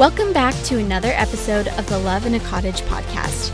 [0.00, 3.52] Welcome back to another episode of the Love in a Cottage podcast.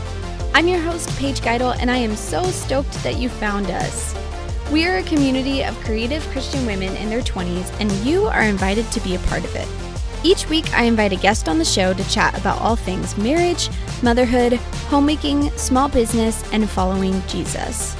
[0.53, 4.15] I'm your host, Paige Geidel, and I am so stoked that you found us.
[4.71, 8.89] We are a community of creative Christian women in their 20s, and you are invited
[8.93, 9.67] to be a part of it.
[10.23, 13.69] Each week, I invite a guest on the show to chat about all things marriage,
[14.01, 14.53] motherhood,
[14.87, 17.93] homemaking, small business, and following Jesus.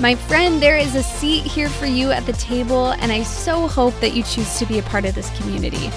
[0.00, 3.68] My friend, there is a seat here for you at the table, and I so
[3.68, 5.92] hope that you choose to be a part of this community.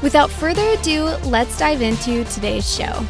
[0.00, 3.04] Without further ado, let's dive into today's show.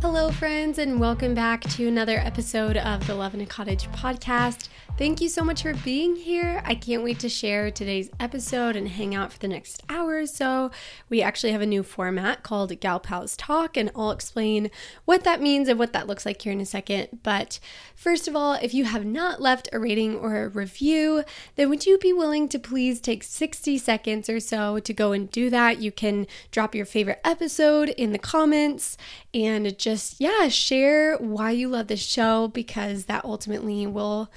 [0.00, 4.68] Hello, friends, and welcome back to another episode of the Love in a Cottage podcast.
[5.00, 6.60] Thank you so much for being here.
[6.62, 10.26] I can't wait to share today's episode and hang out for the next hour or
[10.26, 10.70] so.
[11.08, 14.70] We actually have a new format called Gal Pals Talk, and I'll explain
[15.06, 17.20] what that means and what that looks like here in a second.
[17.22, 17.60] But
[17.94, 21.24] first of all, if you have not left a rating or a review,
[21.56, 25.30] then would you be willing to please take 60 seconds or so to go and
[25.30, 25.80] do that?
[25.80, 28.98] You can drop your favorite episode in the comments
[29.32, 34.30] and just, yeah, share why you love this show because that ultimately will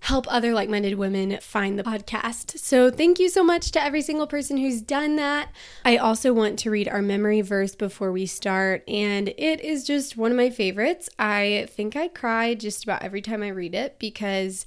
[0.00, 2.58] help other like minded women find the podcast.
[2.58, 5.50] So, thank you so much to every single person who's done that.
[5.84, 10.16] I also want to read our memory verse before we start, and it is just
[10.16, 11.08] one of my favorites.
[11.18, 14.64] I think I cry just about every time I read it because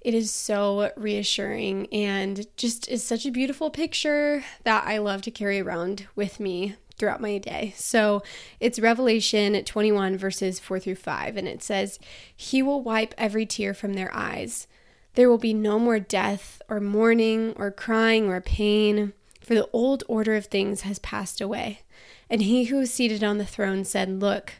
[0.00, 5.30] it is so reassuring and just is such a beautiful picture that I love to
[5.30, 7.72] carry around with me throughout my day.
[7.76, 8.22] So
[8.60, 11.98] it's Revelation 21, verses 4 through 5, and it says,
[12.36, 14.68] He will wipe every tear from their eyes.
[15.14, 20.04] There will be no more death, or mourning, or crying, or pain, for the old
[20.06, 21.80] order of things has passed away.
[22.28, 24.52] And he who is seated on the throne said, Look,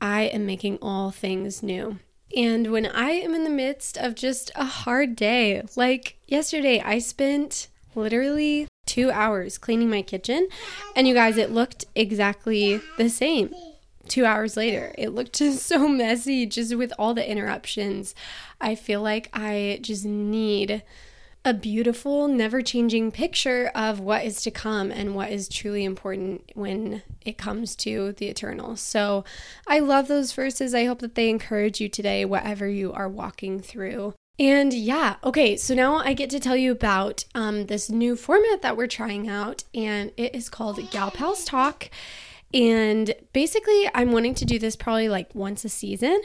[0.00, 2.00] I am making all things new.
[2.34, 6.98] And when I am in the midst of just a hard day, like yesterday, I
[6.98, 10.46] spent literally two hours cleaning my kitchen,
[10.94, 13.54] and you guys, it looked exactly the same
[14.06, 14.94] two hours later.
[14.98, 18.14] It looked just so messy, just with all the interruptions.
[18.60, 20.82] I feel like I just need
[21.44, 26.52] a beautiful, never changing picture of what is to come and what is truly important
[26.54, 28.76] when it comes to the eternal.
[28.76, 29.24] So
[29.66, 30.74] I love those verses.
[30.74, 34.14] I hope that they encourage you today, whatever you are walking through.
[34.38, 38.62] And yeah, okay, so now I get to tell you about um, this new format
[38.62, 41.90] that we're trying out, and it is called Gal Pals Talk.
[42.54, 46.22] And basically, I'm wanting to do this probably like once a season,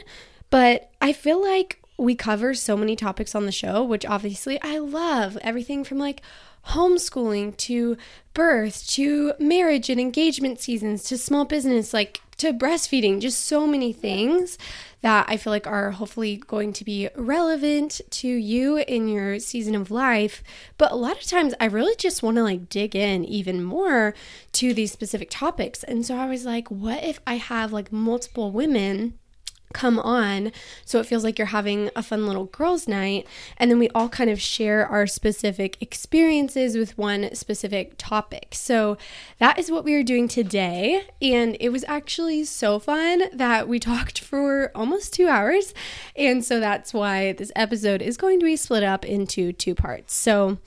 [0.50, 4.78] but I feel like we cover so many topics on the show, which obviously I
[4.78, 6.22] love everything from like
[6.68, 7.96] homeschooling to
[8.34, 13.92] birth to marriage and engagement seasons to small business, like to breastfeeding, just so many
[13.92, 14.58] things
[15.00, 19.74] that I feel like are hopefully going to be relevant to you in your season
[19.74, 20.42] of life.
[20.76, 24.14] But a lot of times I really just want to like dig in even more
[24.52, 25.82] to these specific topics.
[25.84, 29.18] And so I was like, what if I have like multiple women?
[29.72, 30.52] Come on
[30.84, 33.26] so it feels like you're having a fun little girls' night.
[33.56, 38.48] And then we all kind of share our specific experiences with one specific topic.
[38.52, 38.96] So
[39.38, 41.02] that is what we are doing today.
[41.20, 45.74] And it was actually so fun that we talked for almost two hours.
[46.16, 50.14] And so that's why this episode is going to be split up into two parts.
[50.14, 50.58] So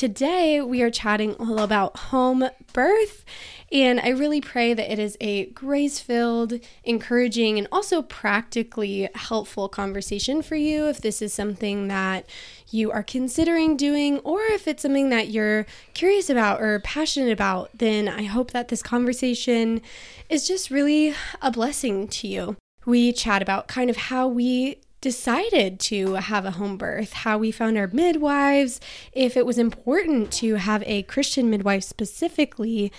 [0.00, 3.22] today we are chatting all about home birth
[3.70, 9.68] and I really pray that it is a grace filled, encouraging, and also practically helpful
[9.68, 12.24] conversation for you if this is something that
[12.70, 17.68] you are considering doing, or if it's something that you're curious about or passionate about,
[17.74, 19.82] then I hope that this conversation
[20.30, 22.56] is just really a blessing to you.
[22.86, 27.50] We chat about kind of how we decided to have a home birth, how we
[27.50, 28.80] found our midwives,
[29.12, 32.92] if it was important to have a Christian midwife specifically,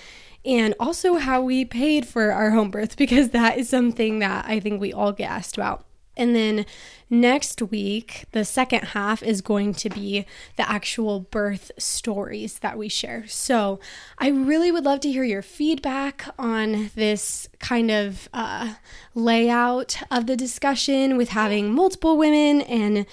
[0.44, 4.60] and also how we paid for our home birth because that is something that I
[4.60, 5.86] think we all get asked about.
[6.18, 6.66] And then
[7.10, 10.26] next week, the second half is going to be
[10.58, 13.26] the actual birth stories that we share.
[13.28, 13.80] So
[14.18, 18.76] I really would love to hear your feedback on this kind of uh,
[19.16, 23.06] layout of the discussion with having multiple women and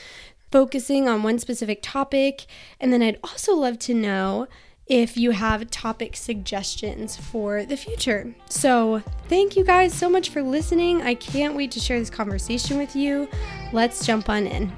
[0.51, 2.47] focusing on one specific topic.
[2.81, 4.49] And then I'd also love to know
[4.89, 8.35] if you have topic suggestions for the future.
[8.49, 11.03] So, thank you guys so much for listening.
[11.03, 13.29] I can't wait to share this conversation with you.
[13.73, 14.73] Let's jump on in.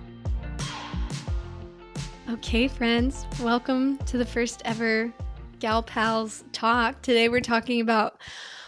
[2.28, 5.12] Okay, friends, welcome to the first ever
[5.60, 7.02] Gal Pals talk.
[7.02, 8.20] Today we're talking about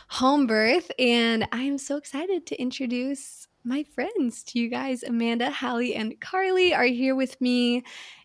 [0.09, 5.03] home birth, and I am so excited to introduce my friends to you guys.
[5.03, 7.83] Amanda, Hallie, and Carly are here with me,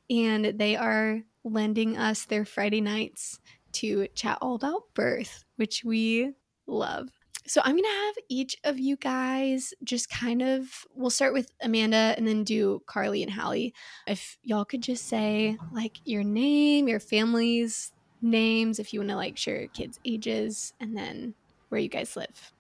[0.10, 3.40] and they are lending us their Friday nights
[3.74, 6.34] to chat all about birth, which we
[6.66, 7.10] love.
[7.46, 11.50] So I'm going to have each of you guys just kind of, we'll start with
[11.62, 13.74] Amanda and then do Carly and Hallie.
[14.06, 19.16] If y'all could just say like your name, your family's names, if you want to
[19.16, 21.36] like share your kids' ages, and then
[21.70, 22.52] where you guys live.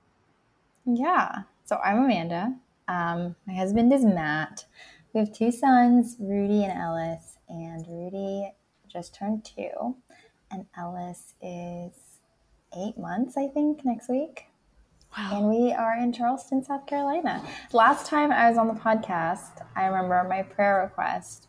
[0.85, 1.39] Yeah.
[1.65, 2.55] So I'm Amanda.
[2.87, 4.65] Um, my husband is Matt.
[5.13, 8.53] We have two sons, Rudy and Ellis, and Rudy
[8.97, 9.95] just turned two,
[10.49, 11.93] and Ellis is
[12.75, 14.45] eight months, I think, next week.
[15.15, 15.29] Wow.
[15.33, 17.43] And we are in Charleston, South Carolina.
[17.73, 21.47] Last time I was on the podcast, I remember my prayer request.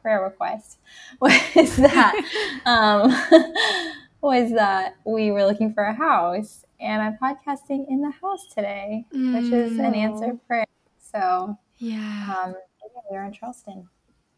[0.00, 0.78] Prayer request
[1.20, 2.14] was that
[2.64, 3.10] um,
[4.22, 9.04] was that we were looking for a house, and I'm podcasting in the house today,
[9.14, 9.34] mm.
[9.34, 10.46] which is an answered mm.
[10.46, 10.64] prayer.
[10.98, 13.86] So yeah, um, yeah, we're in Charleston.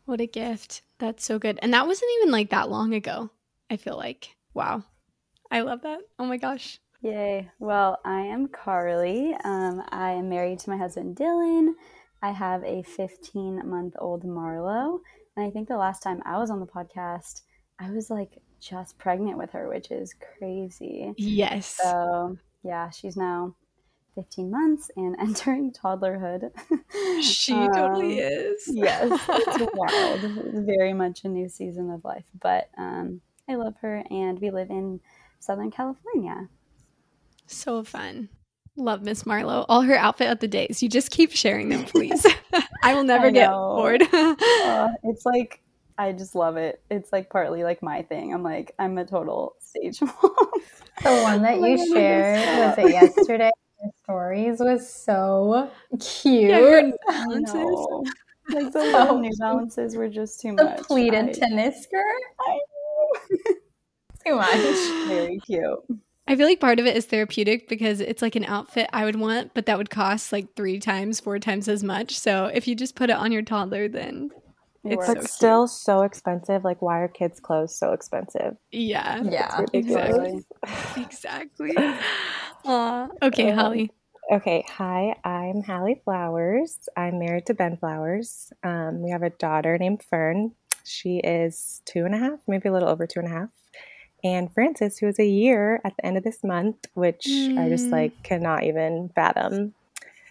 [0.06, 0.82] What a gift!
[0.98, 3.30] That's so good, and that wasn't even like that long ago.
[3.70, 4.82] I feel like wow,
[5.50, 6.00] I love that.
[6.18, 6.80] Oh my gosh.
[7.00, 7.48] Yay.
[7.60, 9.34] Well, I am Carly.
[9.44, 11.74] Um, I am married to my husband Dylan.
[12.22, 14.98] I have a 15 month old Marlo.
[15.36, 17.42] And I think the last time I was on the podcast,
[17.78, 21.12] I was like just pregnant with her, which is crazy.
[21.16, 21.78] Yes.
[21.80, 23.54] So, yeah, she's now
[24.18, 26.50] 15 months and entering toddlerhood.
[27.22, 28.64] She um, totally is.
[28.66, 30.20] yes, it's wild.
[30.24, 34.50] It's very much a new season of life, but um, I love her, and we
[34.50, 35.00] live in
[35.38, 36.48] Southern California.
[37.46, 38.28] So fun.
[38.76, 39.64] Love Miss Marlowe.
[39.68, 40.82] All her outfit of the days.
[40.82, 42.26] You just keep sharing them, please.
[42.82, 44.02] I will never I get bored.
[44.02, 45.60] uh, it's like
[45.96, 46.82] I just love it.
[46.90, 48.32] It's like partly like my thing.
[48.34, 50.12] I'm like I'm a total stage mom.
[51.02, 53.50] The one that you shared was it yesterday?
[54.02, 55.70] Stories was so
[56.00, 56.50] cute.
[56.50, 58.14] Yeah, balances.
[58.50, 60.78] Like the little New Balances were just too the much.
[60.78, 62.22] The pleated I, tennis skirt.
[62.40, 62.58] I
[64.26, 65.06] too much.
[65.06, 65.78] Very cute.
[66.26, 69.16] I feel like part of it is therapeutic because it's like an outfit I would
[69.16, 72.18] want, but that would cost like three times, four times as much.
[72.18, 74.30] So if you just put it on your toddler, then
[74.84, 76.64] it's but so still so expensive.
[76.64, 78.56] Like, why are kids' clothes so expensive?
[78.70, 80.44] Yeah, yeah, exactly,
[80.96, 81.76] exactly.
[82.64, 83.08] Aw.
[83.22, 83.90] Okay, Hallie.
[84.30, 86.88] Okay, hi, I'm Hallie Flowers.
[86.96, 88.52] I'm married to Ben Flowers.
[88.62, 90.52] Um, we have a daughter named Fern.
[90.84, 93.48] She is two and a half, maybe a little over two and a half
[94.24, 97.58] and Francis, who is a year at the end of this month, which mm.
[97.58, 97.92] I just mm.
[97.92, 99.74] like cannot even fathom.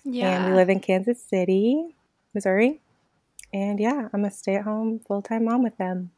[0.04, 0.30] Yeah.
[0.30, 1.96] And we live in Kansas City,
[2.34, 2.82] Missouri.
[3.54, 6.12] And yeah, I'm a stay at home full time mom with them.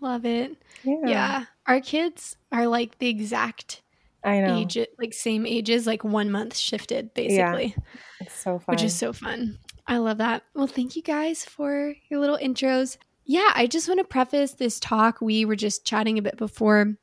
[0.00, 0.56] Love it.
[0.82, 0.96] Yeah.
[1.04, 1.44] yeah.
[1.66, 3.82] Our kids are like the exact
[4.22, 4.58] I know.
[4.58, 7.74] age, like same ages, like one month shifted basically.
[7.76, 7.84] Yeah.
[8.20, 8.74] It's so fun.
[8.74, 9.58] Which is so fun.
[9.86, 10.42] I love that.
[10.54, 12.96] Well, thank you guys for your little intros
[13.30, 15.20] yeah, I just want to preface this talk.
[15.20, 16.96] We were just chatting a bit before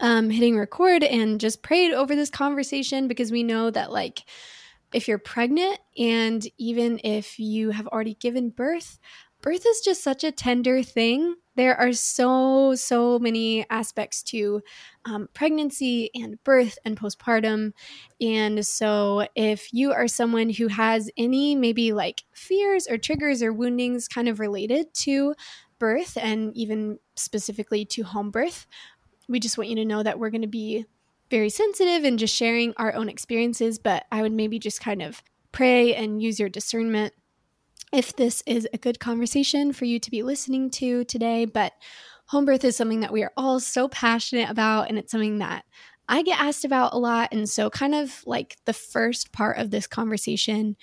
[0.00, 4.20] um, hitting record and just prayed over this conversation because we know that, like,
[4.94, 8.98] if you're pregnant and even if you have already given birth,
[9.42, 14.62] birth is just such a tender thing there are so so many aspects to
[15.04, 17.72] um, pregnancy and birth and postpartum
[18.20, 23.52] and so if you are someone who has any maybe like fears or triggers or
[23.52, 25.34] woundings kind of related to
[25.78, 28.66] birth and even specifically to home birth
[29.28, 30.84] we just want you to know that we're going to be
[31.30, 35.22] very sensitive and just sharing our own experiences but i would maybe just kind of
[35.50, 37.12] pray and use your discernment
[37.92, 41.44] if this is a good conversation for you to be listening to today.
[41.44, 41.74] But
[42.32, 45.66] home birth is something that we are all so passionate about, and it's something that
[46.08, 47.28] I get asked about a lot.
[47.30, 50.76] And so, kind of like the first part of this conversation,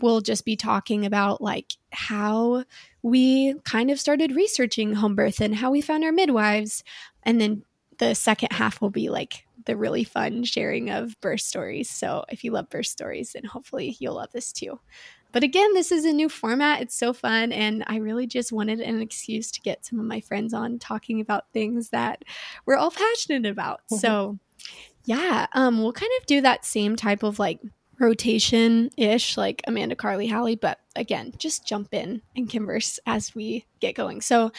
[0.00, 2.64] we'll just be talking about like how
[3.02, 6.82] we kind of started researching home birth and how we found our midwives.
[7.22, 7.64] And then
[7.98, 11.90] the second half will be like the really fun sharing of birth stories.
[11.90, 14.80] So, if you love birth stories, then hopefully you'll love this too.
[15.34, 16.80] But again, this is a new format.
[16.80, 17.50] It's so fun.
[17.50, 21.20] And I really just wanted an excuse to get some of my friends on talking
[21.20, 22.24] about things that
[22.66, 23.80] we're all passionate about.
[23.80, 23.96] Mm-hmm.
[23.96, 24.38] So,
[25.06, 27.58] yeah, um, we'll kind of do that same type of like
[27.98, 30.54] rotation ish, like Amanda, Carly, Hallie.
[30.54, 34.20] But again, just jump in and converse as we get going.
[34.20, 34.52] So,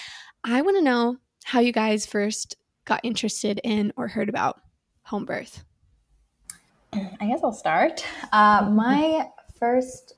[0.43, 4.59] I want to know how you guys first got interested in or heard about
[5.03, 5.63] home birth.
[6.91, 8.05] I guess I'll start.
[8.33, 10.14] Uh, my first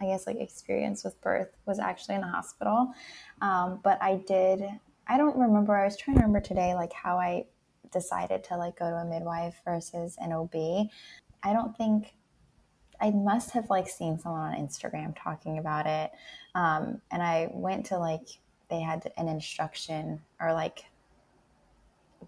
[0.00, 2.92] I guess like experience with birth was actually in the hospital.
[3.40, 4.64] Um, but I did,
[5.08, 7.46] I don't remember, I was trying to remember today like how I
[7.92, 10.88] decided to like go to a midwife versus an OB.
[11.42, 12.14] I don't think
[13.00, 16.12] I must have like seen someone on Instagram talking about it.
[16.54, 18.26] Um, and I went to like,
[18.70, 20.84] they had an instruction or like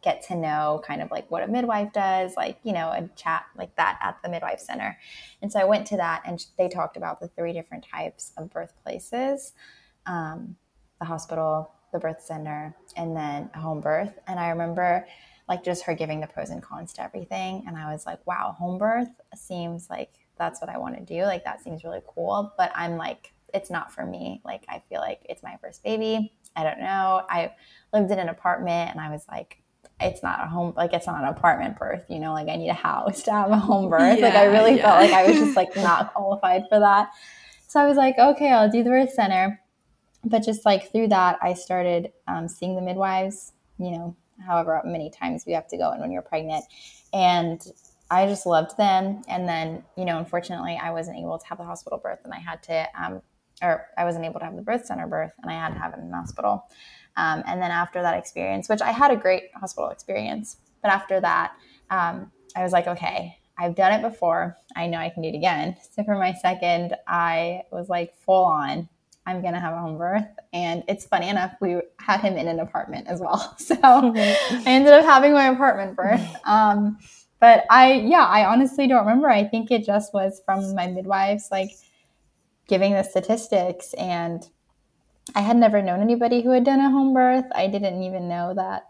[0.03, 3.45] get to know kind of like what a midwife does, like, you know, a chat
[3.57, 4.99] like that at the midwife center.
[5.43, 8.51] And so I went to that and they talked about the three different types of
[8.51, 9.53] birthplaces
[10.07, 10.57] um,
[11.01, 14.19] the hospital, the birth center, and then home birth.
[14.27, 15.07] And I remember
[15.49, 17.65] like just her giving the pros and cons to everything.
[17.67, 21.23] And I was like, wow, home birth seems like that's what I want to do.
[21.23, 22.53] Like that seems really cool.
[22.59, 24.41] But I'm like, it's not for me.
[24.45, 26.33] Like I feel like it's my first baby.
[26.57, 27.23] I don't know.
[27.29, 27.53] I
[27.93, 29.63] lived in an apartment and I was like,
[30.01, 32.69] it's not a home like it's not an apartment birth, you know, like I need
[32.69, 34.19] a house to have a home birth.
[34.19, 34.83] Yeah, like I really yeah.
[34.83, 37.11] felt like I was just like not qualified for that.
[37.69, 39.61] So I was like, okay, I'll do the birth center.
[40.25, 45.11] But just like through that, I started um, seeing the midwives, you know, however many
[45.11, 46.65] times we have to go in when you're pregnant.
[47.13, 47.61] And
[48.11, 49.23] I just loved them.
[49.29, 52.39] And then, you know, unfortunately, I wasn't able to have the hospital birth and I
[52.39, 53.23] had to, um,
[53.63, 55.93] or I wasn't able to have the birth center birth and I had to have
[55.95, 56.69] it in the hospital.
[57.17, 61.21] Um, and then after that experience, which I had a great hospital experience, but after
[61.21, 61.53] that,
[61.91, 64.57] um, I was like, okay, I've done it before.
[64.75, 65.77] I know I can do it again.
[65.93, 68.89] So for my second, I was like full on.
[69.25, 72.61] I'm gonna have a home birth, and it's funny enough, we had him in an
[72.61, 73.57] apartment as well.
[73.59, 76.25] So I ended up having my apartment birth.
[76.45, 76.99] Um,
[77.41, 79.29] but I, yeah, I honestly don't remember.
[79.29, 81.71] I think it just was from my midwives, like
[82.69, 84.49] giving the statistics and
[85.35, 87.47] I had never known anybody who had done a home birth.
[87.55, 88.89] I didn't even know that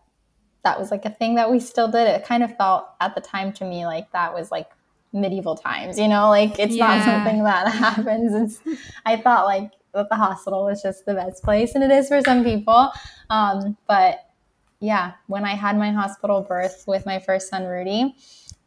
[0.65, 2.09] that was like a thing that we still did.
[2.09, 4.69] It kind of felt at the time to me like that was like
[5.13, 6.89] medieval times, you know, like it's yeah.
[6.89, 8.61] not something that happens.
[8.67, 12.09] And I thought like that the hospital was just the best place, and it is
[12.09, 12.91] for some people.
[13.31, 14.27] Um, but
[14.81, 18.15] yeah, when I had my hospital birth with my first son, Rudy,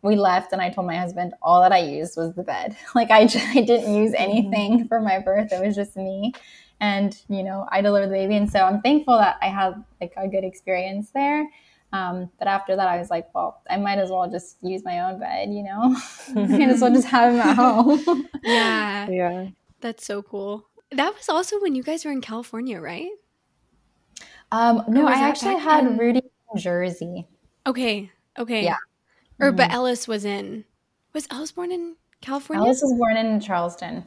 [0.01, 2.75] we left and I told my husband all that I used was the bed.
[2.95, 4.23] Like I, just, I didn't use mm-hmm.
[4.23, 5.51] anything for my birth.
[5.51, 6.33] It was just me
[6.81, 8.35] and you know i delivered the baby.
[8.35, 11.47] And so i'm thankful that i had like a good experience there.
[11.91, 14.99] Um, but after that i was like well i might as well just use my
[14.99, 15.95] own bed you know?
[16.35, 18.27] Might as well just have him at home.
[18.43, 19.09] Yeah.
[19.09, 19.47] Yeah.
[19.81, 20.67] That's so cool.
[20.91, 23.09] That was also when you guys were in california right?
[24.51, 25.97] Um no i actually had in...
[25.97, 26.21] rudy
[26.53, 27.27] in jersey.
[27.65, 28.63] Okay okay.
[28.63, 28.77] Yeah.
[29.39, 29.57] Or mm-hmm.
[29.57, 30.65] but ellis was in
[31.13, 32.65] was ellis born in california?
[32.65, 34.05] Ellis was born in charleston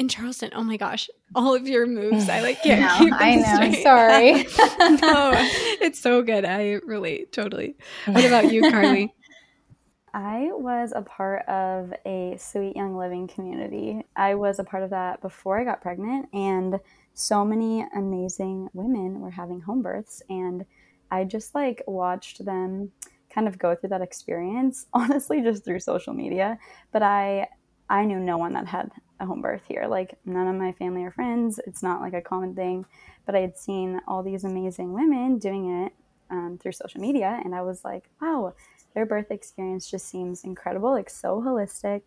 [0.00, 0.50] in Charleston.
[0.54, 2.30] Oh my gosh, all of your moves.
[2.30, 3.54] I like can't no, keep I know.
[3.54, 3.82] Straight.
[3.82, 4.32] Sorry.
[5.02, 5.32] no,
[5.80, 6.46] it's so good.
[6.46, 7.76] I relate totally.
[8.06, 9.14] What about you, Carly?
[10.14, 14.02] I was a part of a sweet young living community.
[14.16, 16.80] I was a part of that before I got pregnant, and
[17.12, 20.64] so many amazing women were having home births, and
[21.10, 22.90] I just like watched them
[23.32, 26.58] kind of go through that experience honestly just through social media
[26.90, 27.46] but i
[27.88, 29.86] i knew no one that had a home birth here.
[29.86, 31.60] Like none of my family or friends.
[31.66, 32.86] It's not like a common thing.
[33.26, 35.92] But I had seen all these amazing women doing it
[36.30, 38.54] um, through social media, and I was like, wow,
[38.94, 40.90] their birth experience just seems incredible.
[40.90, 42.02] Like so holistic.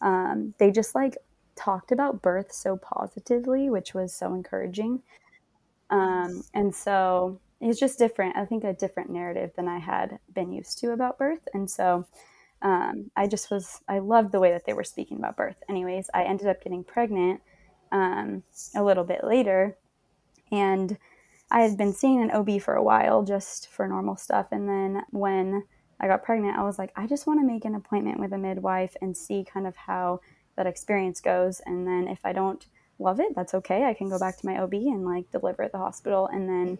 [0.00, 1.18] Um, they just like
[1.56, 5.02] talked about birth so positively, which was so encouraging.
[5.90, 8.36] Um, and so it's just different.
[8.36, 11.46] I think a different narrative than I had been used to about birth.
[11.52, 12.06] And so
[12.62, 15.56] um, I just was, I loved the way that they were speaking about birth.
[15.68, 17.40] Anyways, I ended up getting pregnant
[17.90, 18.42] um,
[18.74, 19.76] a little bit later.
[20.50, 20.96] And
[21.50, 24.46] I had been seeing an OB for a while just for normal stuff.
[24.52, 25.64] And then when
[26.00, 28.38] I got pregnant, I was like, I just want to make an appointment with a
[28.38, 30.20] midwife and see kind of how
[30.56, 31.60] that experience goes.
[31.66, 32.64] And then if I don't
[32.98, 33.84] love it, that's okay.
[33.84, 36.28] I can go back to my OB and like deliver at the hospital.
[36.32, 36.78] And then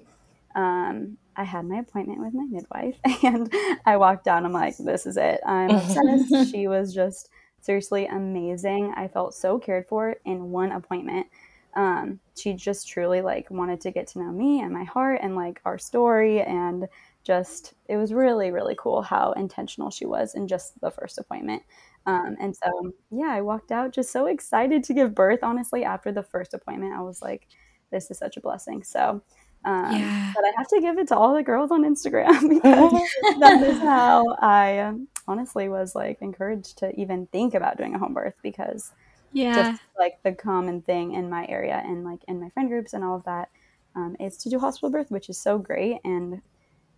[0.55, 3.53] um, I had my appointment with my midwife and
[3.85, 4.45] I walked down.
[4.45, 5.41] I'm like, this is it.
[5.47, 6.51] I'm obsessed.
[6.51, 7.29] she was just
[7.61, 8.93] seriously amazing.
[8.97, 11.27] I felt so cared for in one appointment.
[11.75, 15.37] Um, she just truly like wanted to get to know me and my heart and
[15.37, 16.87] like our story and
[17.25, 21.63] just it was really really cool how intentional she was in just the first appointment
[22.07, 26.11] um, and so yeah i walked out just so excited to give birth honestly after
[26.11, 27.47] the first appointment i was like
[27.91, 29.23] this is such a blessing so
[29.65, 30.33] um, yeah.
[30.35, 33.79] But I have to give it to all the girls on Instagram because that is
[33.79, 38.35] how I um, honestly was like encouraged to even think about doing a home birth
[38.43, 38.93] because
[39.33, 42.93] yeah, just like the common thing in my area and like in my friend groups
[42.93, 43.49] and all of that
[43.95, 46.43] um, is to do hospital birth, which is so great and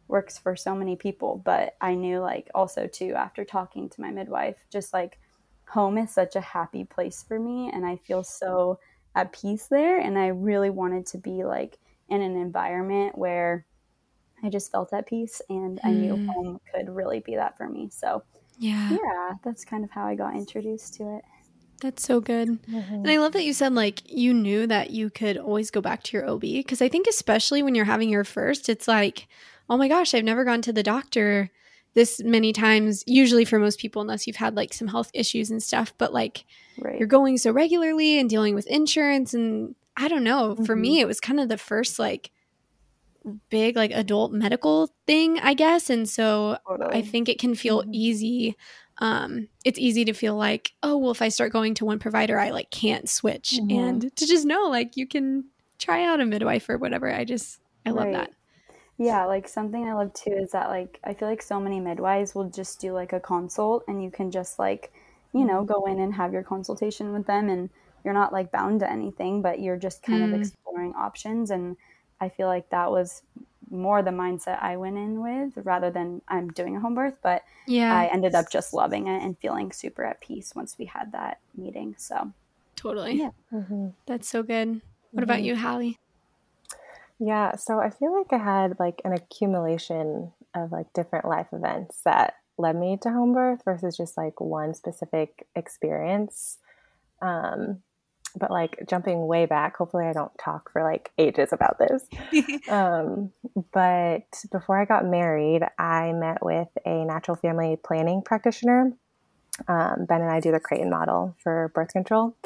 [0.09, 1.43] works for so many people.
[1.45, 5.19] But I knew like also too after talking to my midwife, just like
[5.69, 8.79] home is such a happy place for me and I feel so
[9.15, 13.67] at peace there and I really wanted to be like in an environment where
[14.43, 15.81] I just felt at peace and.
[15.85, 16.27] I knew hmm.
[16.27, 17.89] home could really be that for me.
[17.91, 18.23] So,
[18.59, 18.91] yeah.
[18.91, 21.25] Yeah, that's kind of how I got introduced to it.
[21.81, 22.63] That's so good.
[22.63, 22.95] Mm-hmm.
[22.95, 26.03] And I love that you said like you knew that you could always go back
[26.05, 29.29] to your OB because I think especially when you're having your first, it's like,
[29.69, 31.51] oh my gosh, I've never gone to the doctor
[31.95, 35.63] this many times usually for most people unless you've had like some health issues and
[35.63, 36.45] stuff but like
[36.79, 36.99] right.
[36.99, 40.65] you're going so regularly and dealing with insurance and i don't know mm-hmm.
[40.65, 42.31] for me it was kind of the first like
[43.49, 46.97] big like adult medical thing i guess and so totally.
[46.97, 47.95] i think it can feel mm-hmm.
[47.95, 48.57] easy
[48.99, 52.39] um it's easy to feel like oh well if i start going to one provider
[52.39, 53.79] i like can't switch mm-hmm.
[53.79, 55.45] and to just know like you can
[55.79, 58.13] try out a midwife or whatever i just i love right.
[58.15, 58.31] that
[58.97, 62.35] yeah, like something I love too is that like I feel like so many midwives
[62.35, 64.93] will just do like a consult and you can just like,
[65.33, 65.73] you know, mm-hmm.
[65.73, 67.71] go in and have your consultation with them and
[68.05, 70.35] you're not like bound to anything, but you're just kind mm.
[70.35, 71.77] of exploring options and
[72.21, 73.23] I feel like that was
[73.71, 77.43] more the mindset I went in with rather than I'm doing a home birth, but
[77.67, 77.95] yeah.
[77.95, 81.39] I ended up just loving it and feeling super at peace once we had that
[81.57, 81.95] meeting.
[81.99, 82.33] So
[82.77, 83.15] totally.
[83.15, 83.31] Yeah.
[83.53, 83.89] Mm-hmm.
[84.07, 84.69] That's so good.
[84.69, 85.23] What mm-hmm.
[85.23, 85.99] about you, Hallie?
[87.19, 92.01] Yeah, so I feel like I had like an accumulation of like different life events
[92.05, 96.59] that led me to home birth versus just like one specific experience.
[97.23, 97.83] Um,
[98.37, 102.03] but like jumping way back, hopefully I don't talk for like ages about this.
[102.69, 103.31] um,
[103.73, 108.93] but before I got married, I met with a natural family planning practitioner.
[109.69, 112.37] Um, ben and I do the Creighton model for birth control.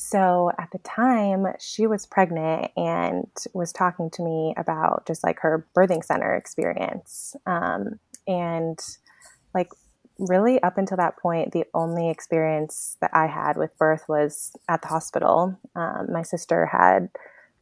[0.00, 5.40] So at the time, she was pregnant and was talking to me about just like
[5.40, 7.34] her birthing center experience.
[7.46, 7.98] Um,
[8.28, 8.78] and
[9.52, 9.72] like,
[10.18, 14.82] really, up until that point, the only experience that I had with birth was at
[14.82, 15.58] the hospital.
[15.76, 17.08] Um, my sister had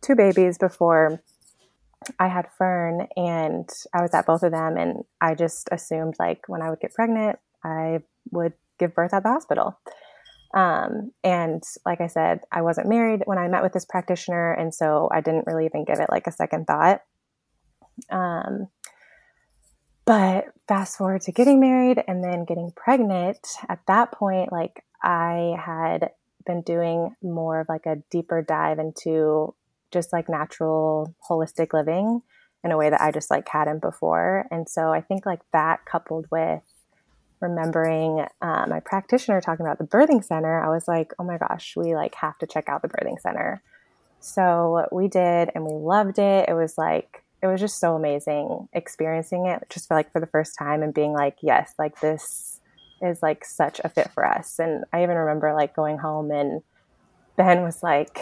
[0.00, 1.22] two babies before
[2.18, 4.76] I had Fern, and I was at both of them.
[4.76, 9.22] And I just assumed, like, when I would get pregnant, I would give birth at
[9.22, 9.78] the hospital.
[10.54, 14.72] Um, and like I said, I wasn't married when I met with this practitioner, and
[14.74, 17.02] so I didn't really even give it like a second thought.
[18.10, 18.68] Um,
[20.06, 25.56] but fast forward to getting married and then getting pregnant, at that point, like I
[25.58, 26.10] had
[26.46, 29.54] been doing more of like a deeper dive into
[29.90, 32.22] just like natural holistic living
[32.64, 34.46] in a way that I just like hadn't before.
[34.50, 36.62] And so I think like that coupled with
[37.40, 41.74] remembering uh, my practitioner talking about the birthing center, I was like, oh my gosh,
[41.76, 43.62] we like have to check out the birthing center.
[44.20, 46.48] So we did, and we loved it.
[46.48, 50.26] It was like it was just so amazing experiencing it just for like for the
[50.26, 52.60] first time and being like, yes, like this
[53.02, 54.58] is like such a fit for us.
[54.58, 56.62] And I even remember like going home and
[57.36, 58.18] Ben was like,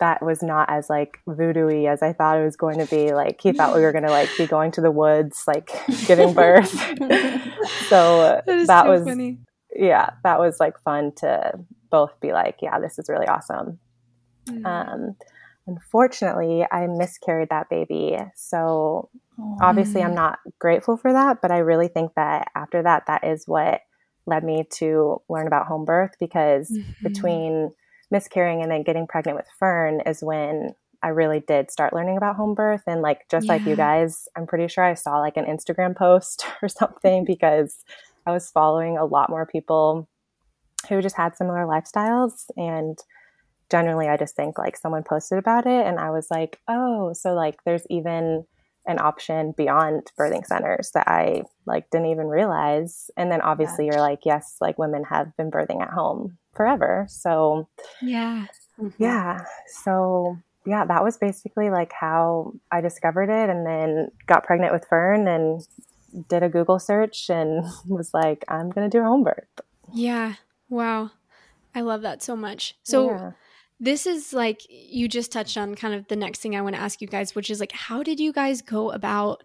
[0.00, 3.12] that was not as like voodoo as I thought it was going to be.
[3.12, 5.70] Like he thought we were going to like be going to the woods, like
[6.06, 6.70] giving birth.
[7.88, 9.38] so that, that so was, funny.
[9.74, 11.52] yeah, that was like fun to
[11.90, 13.78] both be like, yeah, this is really awesome.
[14.48, 14.66] Mm.
[14.66, 15.16] Um,
[15.66, 18.18] unfortunately, I miscarried that baby.
[18.34, 19.08] So
[19.60, 23.44] obviously, I'm not grateful for that, but I really think that after that, that is
[23.46, 23.82] what
[24.26, 27.06] led me to learn about home birth because mm-hmm.
[27.06, 27.72] between
[28.10, 32.36] miscarrying and then getting pregnant with Fern is when I really did start learning about
[32.36, 32.82] home birth.
[32.86, 33.52] And like, just yeah.
[33.52, 37.84] like you guys, I'm pretty sure I saw like an Instagram post or something because
[38.26, 40.08] I was following a lot more people
[40.88, 42.50] who just had similar lifestyles.
[42.56, 42.98] And
[43.70, 45.86] generally, I just think like someone posted about it.
[45.86, 48.44] And I was like, oh, so like there's even
[48.86, 53.10] an option beyond birthing centers that I like didn't even realize.
[53.16, 53.92] And then obviously yeah.
[53.92, 57.06] you're like, yes, like women have been birthing at home forever.
[57.08, 57.68] So
[58.02, 58.46] yeah.
[58.78, 59.02] Mm-hmm.
[59.02, 59.44] Yeah.
[59.84, 64.86] So yeah, that was basically like how I discovered it and then got pregnant with
[64.88, 65.66] Fern and
[66.28, 69.60] did a Google search and was like, I'm going to do a home birth.
[69.92, 70.34] Yeah.
[70.68, 71.10] Wow.
[71.74, 72.76] I love that so much.
[72.82, 73.30] So yeah.
[73.80, 76.82] This is like you just touched on kind of the next thing I want to
[76.82, 79.42] ask you guys, which is like, how did you guys go about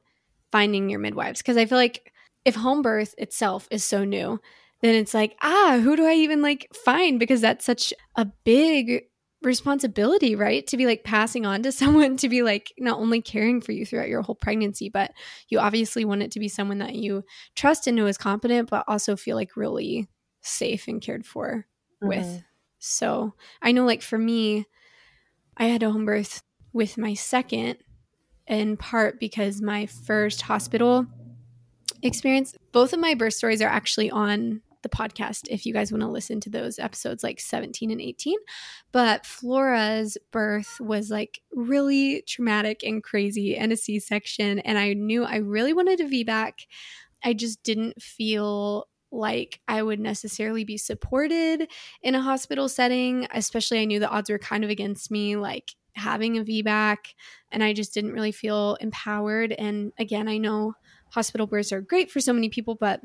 [0.52, 1.42] finding your midwives?
[1.42, 2.12] Because I feel like
[2.44, 4.40] if home birth itself is so new,
[4.82, 7.18] then it's like, ah, who do I even like find?
[7.18, 9.06] Because that's such a big
[9.42, 10.68] responsibility, right?
[10.68, 13.86] To be like passing on to someone to be like not only caring for you
[13.86, 15.12] throughout your whole pregnancy, but
[15.48, 17.24] you obviously want it to be someone that you
[17.56, 20.10] trust and know is competent, but also feel like really
[20.42, 21.66] safe and cared for
[22.04, 22.08] mm-hmm.
[22.10, 22.44] with.
[22.86, 24.66] So I know, like for me,
[25.58, 26.44] I had a home birth
[26.74, 27.78] with my second
[28.48, 31.08] in part because my first hospital
[32.04, 36.04] experience, both of my birth stories are actually on the podcast if you guys want
[36.04, 38.38] to listen to those episodes like 17 and 18.
[38.92, 44.60] But Flora's birth was like really traumatic and crazy and a C section.
[44.60, 46.52] And I knew I really wanted a VBAC.
[47.24, 51.70] I just didn't feel like I would necessarily be supported
[52.02, 55.36] in a hospital setting, especially I knew the odds were kind of against me.
[55.36, 56.98] Like having a VBAC
[57.52, 59.54] and I just didn't really feel empowered.
[59.54, 60.76] And again, I know
[61.10, 63.02] hospital births are great for so many people, but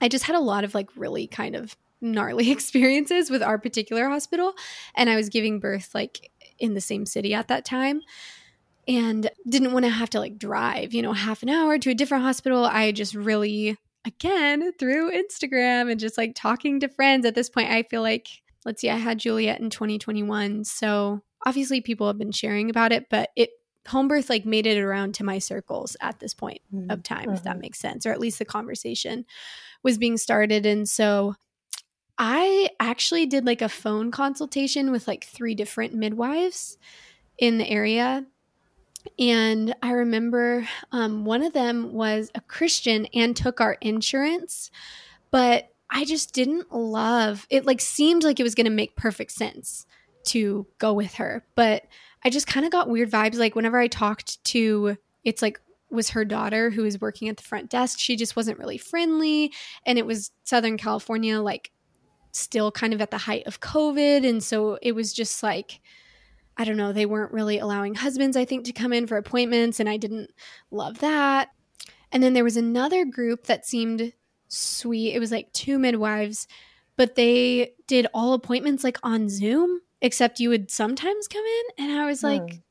[0.00, 4.08] I just had a lot of like really kind of gnarly experiences with our particular
[4.08, 4.54] hospital.
[4.94, 8.00] And I was giving birth like in the same city at that time
[8.86, 11.94] and didn't want to have to like drive, you know, half an hour to a
[11.94, 12.64] different hospital.
[12.64, 17.70] I just really, again, through Instagram and just like talking to friends at this point,
[17.70, 18.28] I feel like,
[18.64, 20.64] let's see, I had Juliet in 2021.
[20.64, 23.50] So obviously people have been sharing about it, but it,
[23.88, 26.90] home birth like made it around to my circles at this point mm-hmm.
[26.90, 27.34] of time, mm-hmm.
[27.34, 27.62] if that mm-hmm.
[27.62, 29.24] makes sense, or at least the conversation
[29.82, 30.66] was being started.
[30.66, 31.34] And so
[32.18, 36.78] I actually did like a phone consultation with like three different midwives
[37.38, 38.24] in the area.
[39.18, 44.70] And I remember um, one of them was a Christian and took our insurance,
[45.30, 47.66] but I just didn't love it.
[47.66, 49.86] Like, seemed like it was going to make perfect sense
[50.26, 51.84] to go with her, but
[52.24, 53.36] I just kind of got weird vibes.
[53.36, 55.60] Like, whenever I talked to, it's like
[55.92, 57.98] was her daughter who was working at the front desk.
[57.98, 59.52] She just wasn't really friendly.
[59.84, 61.70] And it was Southern California, like
[62.32, 64.26] still kind of at the height of COVID.
[64.26, 65.80] And so it was just like,
[66.56, 69.80] I don't know, they weren't really allowing husbands, I think, to come in for appointments.
[69.80, 70.30] And I didn't
[70.70, 71.48] love that.
[72.10, 74.12] And then there was another group that seemed
[74.48, 75.14] sweet.
[75.14, 76.46] It was like two midwives,
[76.96, 81.84] but they did all appointments like on Zoom, except you would sometimes come in.
[81.84, 82.62] And I was like, mm.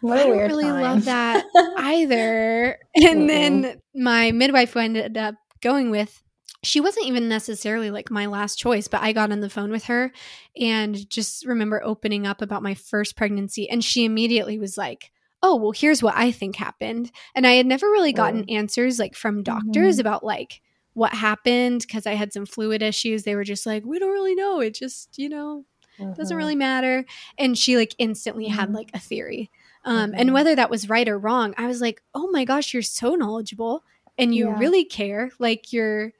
[0.00, 0.82] What I don't really time.
[0.82, 1.44] love that
[1.76, 2.78] either.
[2.96, 6.22] And then my midwife ended up going with,
[6.62, 9.84] she wasn't even necessarily like my last choice, but I got on the phone with
[9.84, 10.12] her
[10.58, 13.68] and just remember opening up about my first pregnancy.
[13.68, 15.10] And she immediately was like,
[15.42, 17.10] Oh, well, here's what I think happened.
[17.34, 18.52] And I had never really gotten oh.
[18.52, 20.00] answers like from doctors mm-hmm.
[20.00, 20.60] about like
[20.92, 23.22] what happened because I had some fluid issues.
[23.22, 24.60] They were just like, We don't really know.
[24.60, 25.64] It just, you know,
[25.98, 26.12] mm-hmm.
[26.12, 27.06] doesn't really matter.
[27.38, 28.54] And she like instantly mm-hmm.
[28.54, 29.50] had like a theory.
[29.86, 30.20] Um, mm-hmm.
[30.20, 33.14] And whether that was right or wrong, I was like, oh my gosh, you're so
[33.14, 33.82] knowledgeable
[34.18, 34.58] and you yeah.
[34.58, 35.30] really care.
[35.38, 36.12] Like you're,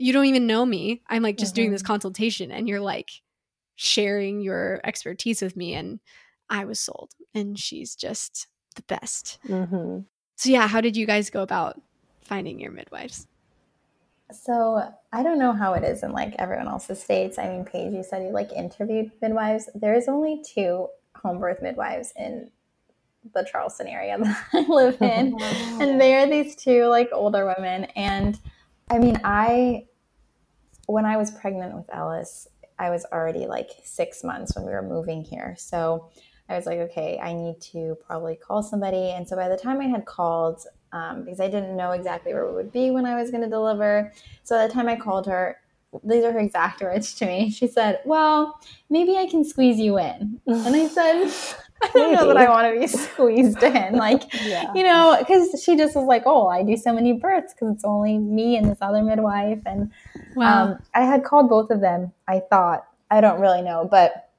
[0.00, 1.02] you don't even know me.
[1.08, 1.56] I'm like just mm-hmm.
[1.56, 1.92] doing this mm-hmm.
[1.92, 3.10] consultation and you're like
[3.76, 5.74] sharing your expertise with me.
[5.74, 6.00] And
[6.48, 7.12] I was sold.
[7.34, 9.38] And she's just the best.
[9.46, 10.00] Mm-hmm.
[10.36, 11.80] So, yeah, how did you guys go about
[12.22, 13.26] finding your midwives?
[14.32, 14.82] So
[15.12, 17.38] I don't know how it is in like everyone else's states.
[17.38, 19.68] I mean, Paige, you said you like interviewed midwives.
[19.74, 22.50] There's only two home birth midwives in
[23.34, 25.36] the Charleston area that I live in.
[25.42, 27.84] and they are these two like older women.
[27.96, 28.38] And
[28.90, 29.84] I mean, I,
[30.92, 32.48] when I was pregnant with Ellis,
[32.78, 35.54] I was already like six months when we were moving here.
[35.58, 36.10] So
[36.48, 39.10] I was like, okay, I need to probably call somebody.
[39.10, 42.46] And so by the time I had called, um, because I didn't know exactly where
[42.48, 45.26] we would be when I was going to deliver, so by the time I called
[45.26, 45.58] her,
[46.04, 47.50] these are her exact words to me.
[47.50, 50.40] She said, Well, maybe I can squeeze you in.
[50.46, 51.32] And I said,
[51.82, 53.96] I don't know that I want to be squeezed in.
[53.96, 54.72] Like, yeah.
[54.74, 57.84] you know, because she just was like, oh, I do so many births because it's
[57.84, 59.60] only me and this other midwife.
[59.66, 59.90] And
[60.34, 60.64] wow.
[60.64, 62.86] um, I had called both of them, I thought.
[63.10, 63.88] I don't really know.
[63.90, 64.30] But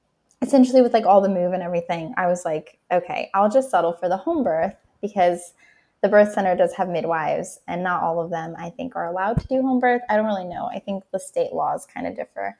[0.42, 3.94] essentially, with like all the move and everything, I was like, okay, I'll just settle
[3.94, 5.54] for the home birth because
[6.02, 9.40] the birth center does have midwives and not all of them, I think, are allowed
[9.42, 10.02] to do home birth.
[10.10, 10.66] I don't really know.
[10.66, 12.58] I think the state laws kind of differ.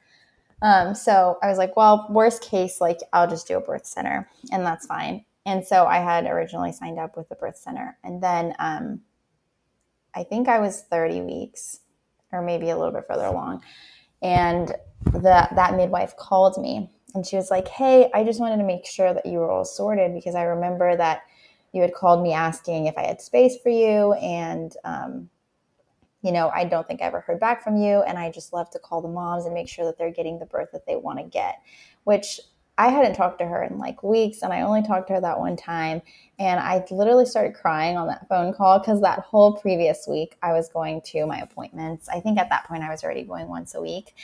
[0.62, 4.28] Um, so I was like, well, worst case, like I'll just do a birth center
[4.52, 5.24] and that's fine.
[5.44, 7.98] And so I had originally signed up with the birth center.
[8.04, 9.00] And then um,
[10.14, 11.80] I think I was 30 weeks
[12.32, 13.62] or maybe a little bit further along.
[14.22, 14.68] And
[15.04, 18.86] the, that midwife called me and she was like, hey, I just wanted to make
[18.86, 21.22] sure that you were all sorted because I remember that
[21.72, 24.12] you had called me asking if I had space for you.
[24.14, 25.28] And um,
[26.22, 28.02] you know, I don't think I ever heard back from you.
[28.02, 30.46] And I just love to call the moms and make sure that they're getting the
[30.46, 31.56] birth that they want to get,
[32.04, 32.40] which
[32.82, 34.42] I hadn't talked to her in like weeks.
[34.42, 36.02] And I only talked to her that one time.
[36.40, 40.52] And I literally started crying on that phone call because that whole previous week I
[40.52, 42.08] was going to my appointments.
[42.08, 44.16] I think at that point I was already going once a week.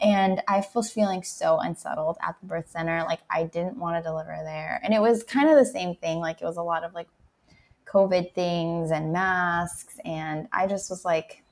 [0.00, 3.02] And I was feeling so unsettled at the birth center.
[3.02, 4.80] Like I didn't want to deliver there.
[4.84, 6.20] And it was kind of the same thing.
[6.20, 7.08] Like it was a lot of like
[7.84, 9.98] COVID things and masks.
[10.04, 11.42] And I just was like,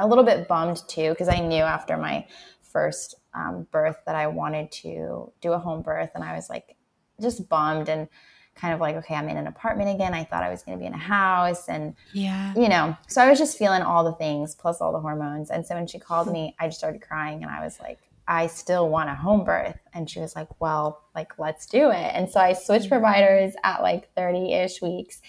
[0.00, 2.26] a little bit bummed too because I knew after my
[2.72, 6.76] first um, birth that I wanted to do a home birth, and I was like
[7.20, 8.08] just bummed and
[8.54, 10.12] kind of like, okay, I'm in an apartment again.
[10.12, 13.22] I thought I was going to be in a house, and yeah, you know, so
[13.22, 15.50] I was just feeling all the things plus all the hormones.
[15.50, 17.98] And so when she called me, I just started crying, and I was like.
[18.28, 19.76] I still want a home birth.
[19.92, 22.12] And she was like, well, like, let's do it.
[22.14, 25.20] And so I switched providers at like 30 ish weeks.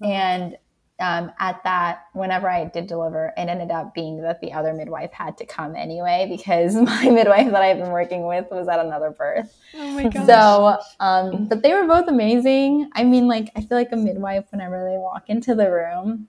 [0.00, 0.56] And
[1.00, 5.12] um, at that, whenever I did deliver, it ended up being that the other midwife
[5.12, 9.10] had to come anyway because my midwife that I've been working with was at another
[9.10, 9.52] birth.
[9.74, 10.26] Oh my gosh.
[10.26, 12.90] So, um, but they were both amazing.
[12.94, 16.28] I mean, like, I feel like a midwife, whenever they walk into the room,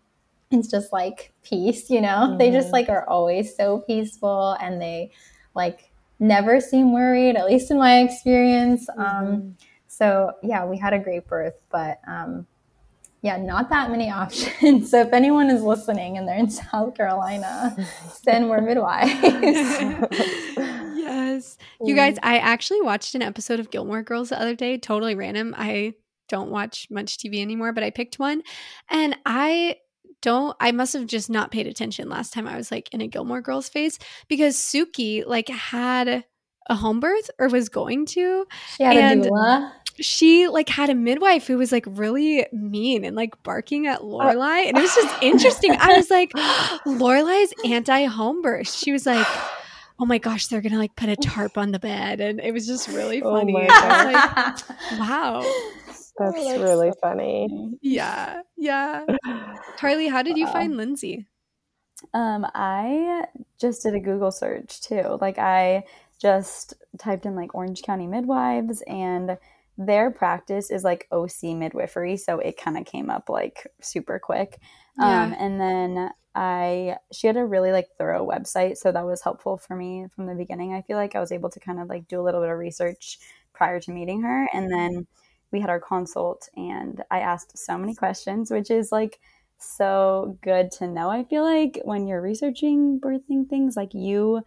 [0.50, 2.08] it's just like peace, you know?
[2.08, 2.38] Mm-hmm.
[2.38, 5.12] They just like are always so peaceful and they
[5.54, 8.90] like never seem worried, at least in my experience.
[8.90, 9.34] Um, mm-hmm.
[9.34, 12.46] Um, so, yeah, we had a great birth, but um,
[13.26, 14.92] yeah, not that many options.
[14.92, 17.76] So if anyone is listening and they're in South Carolina,
[18.08, 19.12] send more midwives.
[20.56, 21.58] yes.
[21.82, 21.98] You mm.
[21.98, 25.56] guys, I actually watched an episode of Gilmore Girls the other day, totally random.
[25.58, 25.96] I
[26.30, 28.44] don't watch much TV anymore, but I picked one
[28.90, 29.78] and I
[30.22, 33.08] don't I must have just not paid attention last time I was like in a
[33.08, 36.26] Gilmore Girls phase because Sookie like had
[36.68, 38.46] a home birth or was going to.
[38.78, 43.06] She had and, a doula she like had a midwife who was like really mean
[43.06, 45.76] and like barking at Lorelai, and it was just interesting.
[45.80, 46.32] I was like,
[46.86, 48.72] Lorelai's anti home birth.
[48.72, 49.28] She was like,
[50.00, 52.68] oh my gosh, they're gonna like put a tarp on the bed, and it was
[52.68, 53.54] just really oh funny.
[53.54, 55.42] Oh like, wow.
[56.18, 57.48] That's oh, really so funny.
[57.50, 57.78] funny.
[57.82, 59.06] Yeah, yeah.
[59.78, 61.28] Carly, how did you find Lindsay?
[62.14, 63.26] Um, I
[63.60, 65.18] just did a Google search too.
[65.20, 65.84] Like I
[66.22, 69.38] just typed in like Orange County midwives and
[69.78, 74.60] their practice is like OC midwifery, so it kind of came up like super quick.
[74.98, 75.24] Yeah.
[75.24, 79.58] Um, and then I she had a really like thorough website, so that was helpful
[79.58, 80.74] for me from the beginning.
[80.74, 82.58] I feel like I was able to kind of like do a little bit of
[82.58, 83.20] research
[83.54, 85.08] prior to meeting her, and then
[85.52, 89.20] we had our consult, and I asked so many questions, which is like
[89.58, 91.10] so good to know.
[91.10, 94.42] I feel like when you're researching birthing things, like you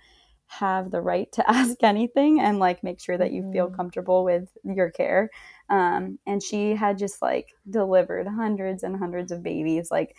[0.49, 3.77] have the right to ask anything and like make sure that you feel mm-hmm.
[3.77, 5.31] comfortable with your care.
[5.71, 9.91] Um, and she had just like delivered hundreds and hundreds of babies.
[9.91, 10.17] Like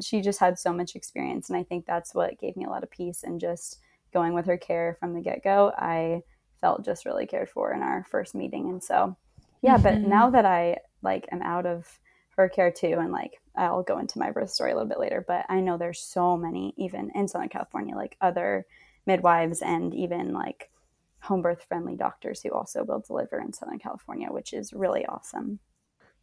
[0.00, 1.48] she just had so much experience.
[1.48, 3.80] And I think that's what gave me a lot of peace and just
[4.12, 5.72] going with her care from the get go.
[5.76, 6.22] I
[6.60, 8.68] felt just really cared for in our first meeting.
[8.68, 9.16] And so,
[9.62, 9.82] yeah, mm-hmm.
[9.82, 11.98] but now that I like am out of
[12.36, 15.24] her care too, and like I'll go into my birth story a little bit later,
[15.26, 18.66] but I know there's so many, even in Southern California, like other
[19.10, 20.70] midwives and even like
[21.20, 25.58] home birth friendly doctors who also will deliver in Southern California, which is really awesome.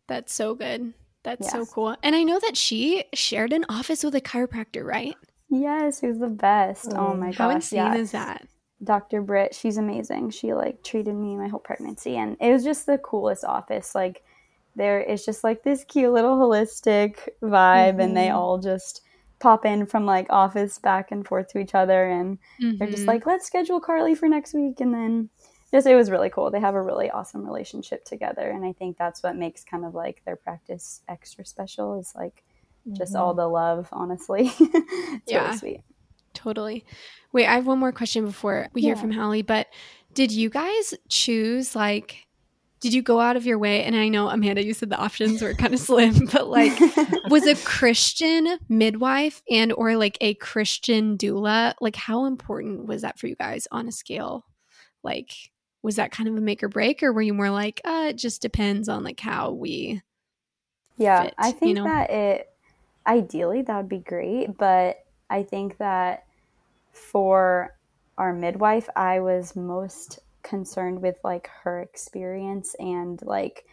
[0.07, 0.93] That's so good.
[1.23, 1.51] That's yes.
[1.51, 1.95] so cool.
[2.03, 5.15] And I know that she shared an office with a chiropractor, right?
[5.49, 6.93] Yes, who's the best.
[6.93, 7.37] Oh, oh my gosh.
[7.37, 7.95] How insane yeah.
[7.95, 8.47] is that?
[8.83, 9.21] Dr.
[9.21, 10.29] Britt, she's amazing.
[10.29, 13.95] She like treated me my whole pregnancy and it was just the coolest office.
[13.95, 14.23] Like
[14.75, 17.99] there is just like this cute little holistic vibe mm-hmm.
[17.99, 18.37] and they mm-hmm.
[18.37, 19.01] all just
[19.39, 22.77] pop in from like office back and forth to each other and mm-hmm.
[22.77, 23.09] they're just mm-hmm.
[23.09, 25.29] like let's schedule carly for next week and then
[25.71, 28.97] just it was really cool they have a really awesome relationship together and i think
[28.97, 32.43] that's what makes kind of like their practice extra special is like
[32.87, 32.95] mm-hmm.
[32.95, 33.41] just all mm-hmm.
[33.41, 35.81] the love honestly it's yeah really sweet
[36.33, 36.85] totally
[37.31, 38.87] wait i have one more question before we yeah.
[38.87, 39.67] hear from hallie but
[40.13, 42.26] did you guys choose like
[42.79, 45.41] did you go out of your way and i know amanda you said the options
[45.41, 46.77] were kind of slim but like
[47.29, 53.19] was a christian midwife and or like a christian doula like how important was that
[53.19, 54.45] for you guys on a scale
[55.03, 55.31] like
[55.83, 58.17] was that kind of a make or break or were you more like uh it
[58.17, 60.01] just depends on like how we
[60.97, 61.83] yeah fit, i think you know?
[61.83, 62.49] that it
[63.05, 64.97] ideally that would be great but
[65.29, 66.25] i think that
[66.91, 67.75] for
[68.17, 73.65] our midwife i was most concerned with like her experience and like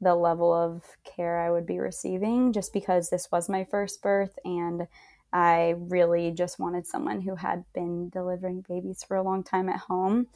[0.00, 4.38] the level of care I would be receiving just because this was my first birth
[4.44, 4.86] and
[5.32, 9.78] I really just wanted someone who had been delivering babies for a long time at
[9.78, 10.26] home.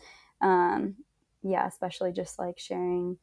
[0.40, 0.96] Um,
[1.42, 3.18] yeah, especially just like sharing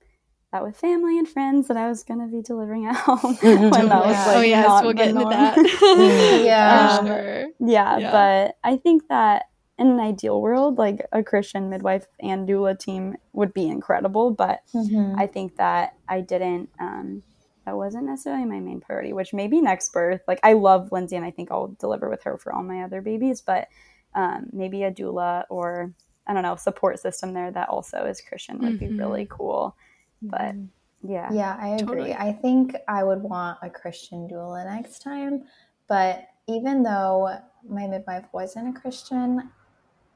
[0.52, 3.72] that with family and friends that I was going to be delivering at home when
[3.72, 4.08] that yeah.
[4.08, 5.58] was like, oh yes, we'll get into that.
[6.46, 7.46] yeah, um, sure.
[7.60, 9.46] yeah, yeah, but I think that
[9.80, 14.32] in an ideal world, like a Christian midwife and doula team would be incredible.
[14.32, 15.20] But mm-hmm.
[15.20, 17.24] I think that I didn't, um,
[17.66, 20.22] that wasn't necessarily my main priority, which maybe next birth.
[20.28, 23.02] Like, I love Lindsay and I think I'll deliver with her for all my other
[23.02, 23.68] babies, but
[24.14, 25.94] um, maybe a doula or
[26.28, 28.96] I don't know, support system there that also is Christian would mm-hmm.
[28.96, 29.76] be really cool.
[30.22, 31.12] But mm-hmm.
[31.12, 31.30] yeah.
[31.32, 31.88] Yeah, I agree.
[31.88, 32.14] Totally.
[32.14, 35.44] I think I would want a Christian doula next time.
[35.90, 39.50] But even though my midwife wasn't a Christian,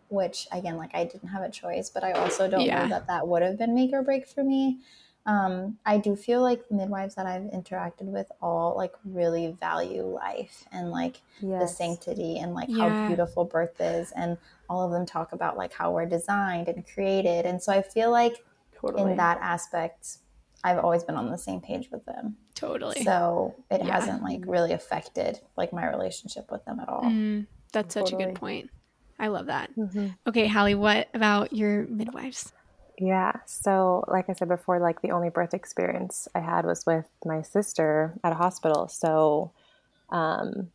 [0.10, 2.84] which again, like I didn't have a choice, but I also don't yeah.
[2.84, 4.80] know that that would have been make or break for me.
[5.28, 10.64] Um, I do feel like midwives that I've interacted with all like really value life
[10.72, 11.62] and like yes.
[11.62, 12.88] the sanctity and like yeah.
[12.88, 14.14] how beautiful birth is.
[14.14, 14.38] And
[14.70, 17.46] all of them talk about like how we're designed and created.
[17.46, 19.12] And so I feel like totally.
[19.12, 20.20] in that aspect,
[20.64, 22.38] I've always been on the same page with them.
[22.56, 23.04] Totally.
[23.04, 24.00] So it Yeah.
[24.00, 27.04] hasn't like really affected like my relationship with them at all.
[27.04, 28.70] Mm, that's such a good point.
[29.20, 29.72] I love that.
[29.76, 30.16] Mhm.
[30.28, 32.54] Okay, Hallie, what about your midwives?
[33.00, 33.34] Yeah.
[33.46, 37.42] So, like I said before, like the only birth experience I had was with my
[37.42, 38.88] sister at a hospital.
[38.88, 39.52] So,
[40.10, 40.72] um,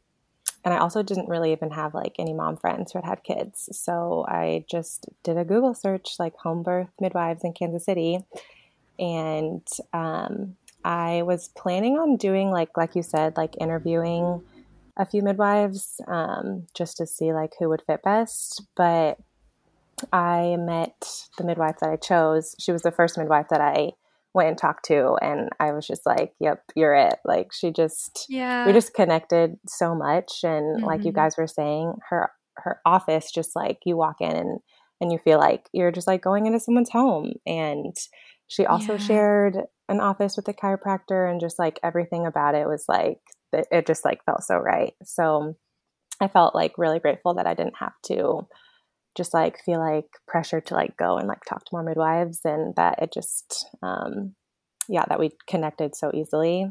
[0.64, 3.68] and I also didn't really even have like any mom friends who had had kids.
[3.72, 8.20] So I just did a Google search, like home birth midwives in Kansas City,
[8.98, 14.42] and um, I was planning on doing like, like you said, like interviewing
[14.96, 19.18] a few midwives um, just to see like who would fit best, but
[20.12, 20.94] I met
[21.38, 22.54] the midwife that I chose.
[22.58, 23.92] She was the first midwife that I
[24.34, 28.26] went and talked to, and I was just like, "Yep, you're it." Like she just,
[28.28, 28.66] Yeah.
[28.66, 31.16] we just connected so much, and like you Mhm.
[31.16, 34.60] guys were saying, her her office just like you walk in and
[35.00, 37.32] and you feel like you're just like going into someone's home.
[37.46, 37.96] And
[38.48, 38.98] she also Yeah.
[38.98, 39.56] shared
[39.88, 43.20] an office with a chiropractor, and just like everything about it was like
[43.52, 44.94] it it just like felt so right.
[45.04, 45.56] So
[46.20, 48.46] I felt like really grateful that I didn't have to
[49.16, 52.74] just like feel like pressure to like go and like talk to more midwives and
[52.76, 54.34] that it just um
[54.88, 56.66] yeah that we connected so easily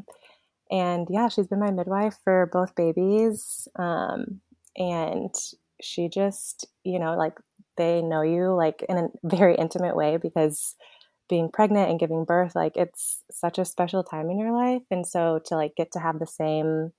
[0.70, 4.40] and yeah she's been my midwife for both babies um
[4.76, 5.34] and
[5.80, 7.34] she just you know like
[7.76, 10.74] they know you like in a very intimate way because
[11.32, 15.06] being pregnant and giving birth like it's such a special time in your life and
[15.06, 16.92] so to like get to have the same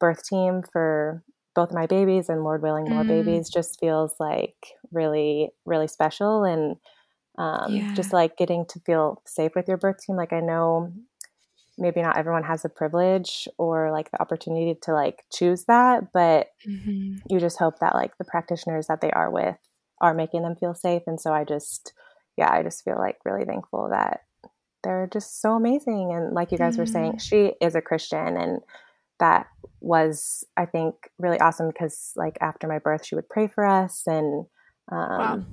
[0.00, 1.22] birth team for
[1.54, 3.08] both my babies and lord willing more Mm.
[3.08, 4.56] babies just feels like
[4.92, 6.76] really really special and
[7.38, 7.92] um, Yeah.
[7.94, 10.90] just like getting to feel safe with your birth team like i know
[11.78, 16.48] maybe not everyone has the privilege or like the opportunity to like choose that but
[16.66, 17.20] Mhm.
[17.28, 19.56] you just hope that like the practitioners that they are with
[20.00, 21.92] are making them feel safe and so i just
[22.36, 24.20] yeah i just feel like really thankful that
[24.82, 28.60] they're just so amazing and like you guys were saying she is a christian and
[29.20, 29.46] that
[29.80, 34.02] was i think really awesome because like after my birth she would pray for us
[34.06, 34.46] and
[34.92, 35.46] um Wow.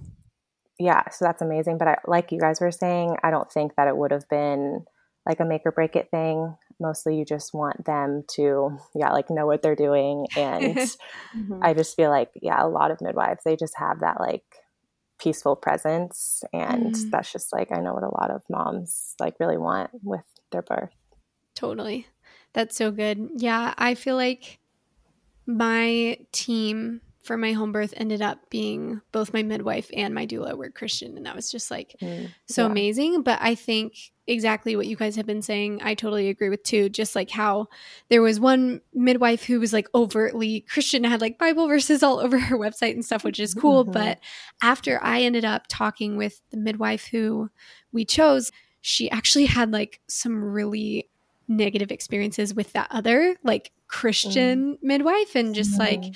[0.80, 3.88] yeah so that's amazing but I, like you guys were saying i don't think that
[3.88, 4.86] it would have been
[5.28, 9.30] like a make or break it thing mostly you just want them to yeah like
[9.30, 10.78] know what they're doing and
[11.34, 11.62] Mhm.
[11.62, 14.44] I just feel like, yeah, a lot of midwives, they just have that like
[15.24, 16.44] peaceful presence.
[16.54, 17.12] And Mm.
[17.12, 20.62] that's just like, I know what a lot of moms like really want with their
[20.64, 20.92] birth.
[21.56, 22.08] Totally.
[22.54, 23.30] That's so good.
[23.36, 24.60] Yeah, I feel like
[25.46, 30.58] my team for my home birth ended up being both my midwife and my doula
[30.58, 31.16] were Christian.
[31.18, 32.72] And that was just like Mm, so yeah.
[32.72, 33.22] amazing.
[33.24, 33.96] But I think
[34.28, 36.90] exactly what you guys have been saying, I totally agree with too.
[36.90, 37.68] Just like how
[38.10, 42.38] there was one midwife who was like overtly Christian, had like Bible verses all over
[42.38, 43.86] her website and stuff, which is cool.
[43.86, 43.94] Mhm.
[43.94, 44.20] But
[44.62, 47.50] after I ended up talking with the midwife who
[47.94, 51.08] we chose, she actually had like some really
[51.48, 56.16] negative experiences with that other like Christian midwife and just like Mhm.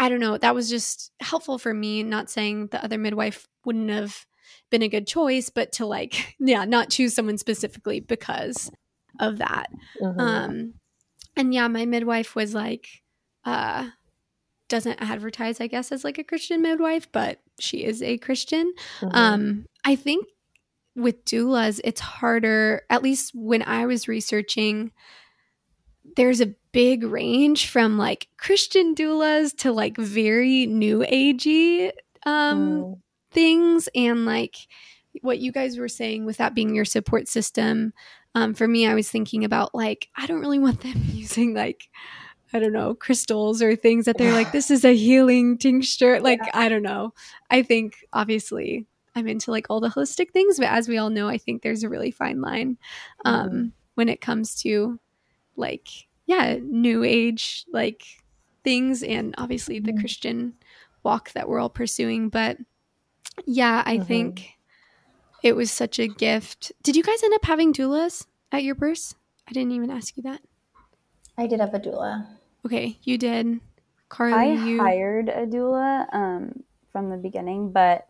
[0.00, 2.02] I don't know, that was just helpful for me.
[2.02, 4.26] Not saying the other midwife wouldn't have
[4.70, 8.70] been a good choice, but to like, yeah, not choose someone specifically because
[9.20, 9.66] of that.
[10.02, 10.18] Mhm.
[10.18, 10.74] Um,
[11.36, 12.88] and yeah, my midwife was like,
[13.44, 13.90] uh,
[14.68, 18.72] doesn't advertise, I guess, as like a Christian midwife, but she is a Christian.
[19.00, 19.14] Mhm.
[19.14, 20.26] Um, I think
[20.96, 24.92] with doulas, it's harder, at least when I was researching,
[26.16, 31.90] there's a big range from like Christian doulas to like very new agey
[32.26, 33.00] um Mm,
[33.32, 34.56] things and like
[35.22, 37.92] what you guys were saying with that being your support system.
[38.34, 41.88] Um, for me, I was thinking about like, I don't really want them using like,
[42.52, 46.20] I don't know, crystals or things that they're like, this is a healing tincture.
[46.20, 47.12] Like, I don't know.
[47.50, 51.28] I think obviously I'm into like all the holistic things, but as we all know,
[51.28, 52.78] I think there's a really fine line
[53.24, 53.72] um, Mhm.
[53.94, 54.98] when it comes to
[55.56, 55.88] like,
[56.30, 58.04] yeah, new age like
[58.62, 60.00] things and obviously the Mhm.
[60.00, 60.54] Christian
[61.02, 62.28] walk that we're all pursuing.
[62.28, 62.58] But
[63.46, 64.06] yeah, I Mhm.
[64.06, 64.58] think
[65.42, 66.72] it was such a gift.
[66.82, 69.14] Did you guys end up having doulas at your births?
[69.48, 70.42] I didn't even ask you that.
[71.36, 72.26] I did have a doula.
[72.64, 73.60] Okay, you did.
[74.08, 76.62] Carly, I you hired a doula um,
[76.92, 78.06] from the beginning, but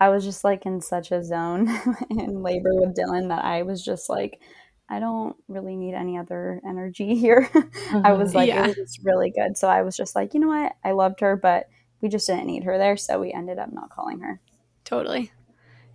[0.00, 1.68] I was just like in such a zone
[2.10, 4.40] in labor with Dylan that I was just like,
[4.88, 7.48] I don't really need any other energy here.
[7.92, 8.64] I was like, Yeah.
[8.64, 9.56] it was just really good.
[9.56, 10.72] So I was just like, you know what?
[10.84, 11.68] I loved her, but
[12.00, 12.96] we just didn't need her there.
[12.96, 14.40] So we ended up not calling her.
[14.84, 15.30] totally.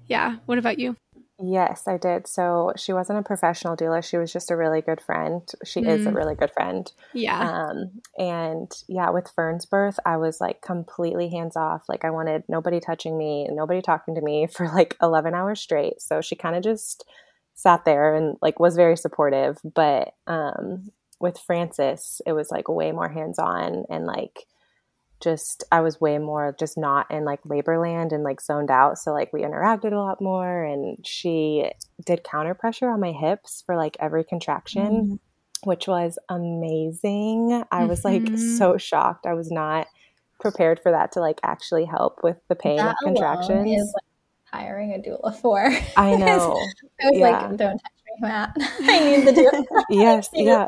[0.07, 0.35] Yeah.
[0.45, 0.95] What about you?
[1.41, 2.27] Yes, I did.
[2.27, 4.03] So she wasn't a professional doula.
[4.03, 5.41] She was just a really good friend.
[5.65, 6.15] She is a Mm.
[6.15, 6.91] really good friend.
[7.13, 7.39] Yeah.
[7.39, 11.83] Um, and yeah, with Fern's birth, I was like completely hands off.
[11.89, 16.01] Like I wanted nobody touching me, nobody talking to me for like 11 hours straight.
[16.01, 17.03] So she kind of just
[17.55, 19.57] sat there and like was very supportive.
[19.63, 24.45] But um, with Francis, it was like way more hands on and like
[25.21, 28.97] just I was way more just not in like labor land and like zoned out.
[28.97, 31.71] So like we interacted a lot more and she
[32.05, 35.69] did counter pressure on my hips for like every contraction, mm-hmm.
[35.69, 37.63] which was amazing.
[37.71, 38.57] I was like mm-hmm.
[38.57, 39.25] so shocked.
[39.25, 39.87] I was not
[40.41, 43.71] prepared for that to like actually help with the pain that of contractions.
[43.71, 44.12] Is, like,
[44.53, 45.71] hiring a doula for.
[45.97, 46.59] I know.
[47.01, 47.47] I was yeah.
[47.47, 48.55] like, don't touch me, Matt.
[48.59, 49.83] I need the doula.
[49.89, 50.67] yes, yeah.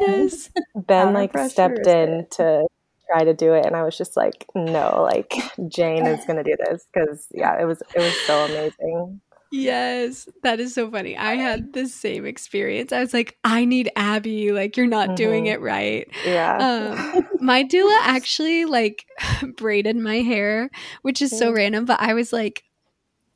[0.00, 0.50] Yes.
[0.74, 2.66] Ben like stepped in to
[3.06, 5.34] try to do it and I was just like, no, like
[5.68, 9.20] Jane is gonna do this because yeah, it was it was so amazing.
[9.52, 11.16] Yes, that is so funny.
[11.16, 12.92] I had the same experience.
[12.92, 14.52] I was like, I need Abby.
[14.52, 15.14] Like, you're not mm-hmm.
[15.16, 16.08] doing it right.
[16.24, 16.56] Yeah.
[16.56, 19.06] Um, my doula actually like
[19.56, 20.70] braided my hair,
[21.02, 21.84] which is so random.
[21.84, 22.62] But I was like,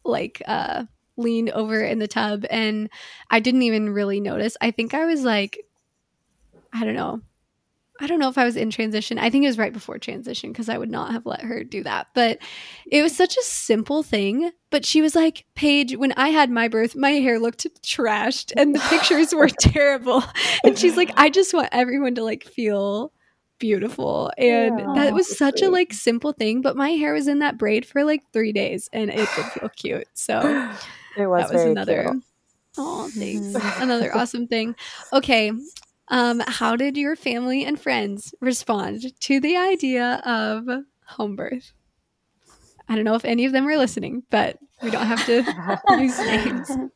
[0.05, 0.85] like, uh,
[1.17, 2.91] leaned over in the tub, and
[3.31, 4.57] I didn't even really notice.
[4.61, 5.59] I think I was like,
[6.73, 7.21] I don't know,
[8.01, 9.19] I don't know if I was in transition.
[9.19, 11.85] I think it was right before transition because I would not have let her do
[11.85, 12.09] that.
[12.13, 12.39] But
[12.91, 14.51] it was such a simple thing.
[14.71, 18.75] But she was like, Paige, when I had my birth, my hair looked trashed and
[18.75, 20.25] the pictures were terrible.
[20.65, 23.13] And she's like, I just want everyone to like feel
[23.59, 24.31] beautiful.
[24.39, 26.63] And yeah, that was such a like simple thing.
[26.63, 29.69] But my hair was in that braid for like three days and it did feel
[29.71, 30.09] cute.
[30.15, 30.41] So
[31.17, 32.05] it was, that was another.
[32.11, 32.23] Cute.
[32.77, 33.47] Oh, thanks.
[33.47, 33.83] Mm-hmm.
[33.83, 34.75] Another awesome thing.
[35.13, 35.53] Okay,
[36.09, 40.69] um, how did your family and friends respond to the idea of
[41.07, 41.73] home birth?
[42.89, 45.43] I don't know if any of them are listening, but we don't have to
[46.01, 46.71] use names.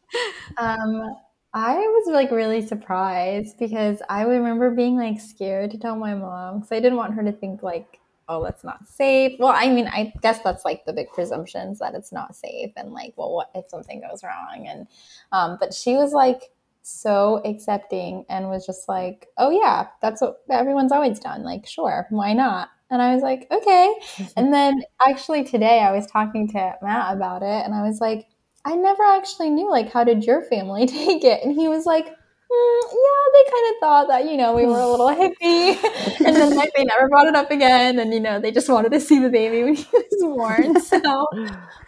[0.57, 1.15] Um,
[1.59, 6.61] I was like really surprised because I remember being like scared to tell my mom
[6.61, 7.99] because I didn't want her to think like,
[8.29, 9.41] oh, that's not safe.
[9.41, 12.93] Well, I mean, I guess that's like the big presumptions that it's not safe and
[12.93, 14.67] like, well, what if something goes wrong?
[14.69, 14.87] And,
[15.33, 16.43] um, but she was like,
[16.83, 21.43] so accepting and was just like, oh, yeah, that's what everyone's always done.
[21.43, 22.69] Like, sure, why not?
[22.89, 23.95] And I was like, okay.
[24.37, 28.29] and then actually today I was talking to Matt about it and I was like,
[28.69, 31.43] I never actually knew, like, how did your family take it?
[31.43, 34.79] And he was like, mm, yeah, they kind of thought that, you know, we were
[34.79, 35.83] a little hippie.
[36.27, 37.99] and then like they never brought it up again.
[37.99, 40.79] And, you know, they just wanted to see the baby when he was born.
[40.83, 41.27] So,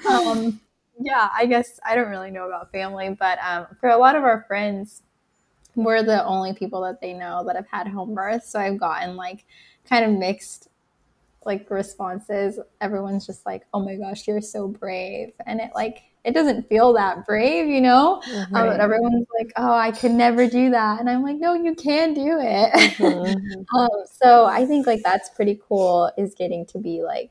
[0.08, 0.58] um,
[0.98, 4.24] yeah, I guess I don't really know about family, but um, for a lot of
[4.24, 5.02] our friends,
[5.74, 8.44] we're the only people that they know that have had home birth.
[8.44, 9.44] So I've gotten like
[9.86, 10.68] kind of mixed
[11.44, 12.58] like responses.
[12.80, 16.92] Everyone's just like, "Oh my gosh, you're so brave," and it like it doesn't feel
[16.94, 18.22] that brave, you know.
[18.28, 18.54] Mm-hmm.
[18.54, 21.74] Um, but everyone's like, "Oh, I could never do that," and I'm like, "No, you
[21.74, 23.76] can do it." Mm-hmm.
[23.78, 26.10] um, so I think like that's pretty cool.
[26.18, 27.30] Is getting to be like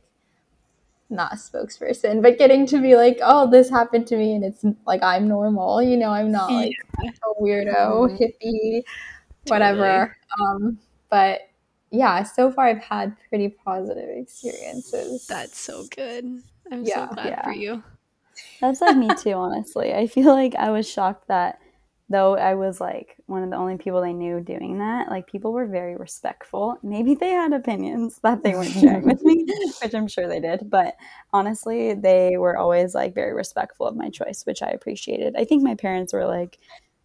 [1.09, 4.63] not a spokesperson, but getting to be like, oh, this happened to me and it's
[4.85, 7.09] like I'm normal, you know, I'm not like yeah.
[7.25, 8.15] a weirdo, mm-hmm.
[8.15, 8.83] hippie,
[9.47, 10.15] whatever.
[10.37, 10.67] Totally.
[10.67, 10.79] Um,
[11.09, 11.41] but
[11.91, 15.25] yeah, so far I've had pretty positive experiences.
[15.27, 16.25] That's so good.
[16.71, 17.09] I'm yeah.
[17.09, 17.43] so glad yeah.
[17.43, 17.83] for you.
[18.61, 19.93] That's like me too, honestly.
[19.93, 21.59] I feel like I was shocked that
[22.09, 25.53] though I was like one of the only people they knew doing that, like people
[25.53, 26.77] were very respectful.
[26.81, 29.45] Maybe they had opinions that they weren't sharing with me,
[29.83, 30.69] which I'm sure they did.
[30.69, 30.95] But
[31.31, 35.35] honestly, they were always like very respectful of my choice, which I appreciated.
[35.37, 36.57] I think my parents were like,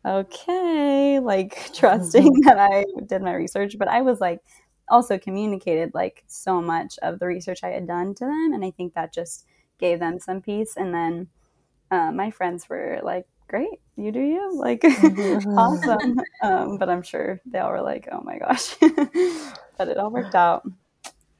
[0.06, 2.48] okay, like trusting mm-hmm.
[2.48, 3.76] that I did my research.
[3.78, 4.40] But I was like,
[4.88, 8.52] also communicated like so much of the research I had done to them.
[8.54, 9.46] And I think that just
[9.78, 10.74] gave them some peace.
[10.76, 11.28] And then
[11.94, 15.48] uh, my friends were like, great you do you like mm-hmm.
[15.58, 16.20] awesome.
[16.42, 18.76] Um, but i'm sure they all were like oh my gosh.
[19.76, 20.62] But it all worked out.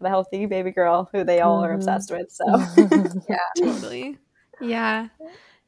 [0.01, 1.71] The healthy baby girl who they all mm-hmm.
[1.71, 2.45] are obsessed with so.
[3.29, 4.19] Yeah totally.
[4.61, 5.09] Yeah.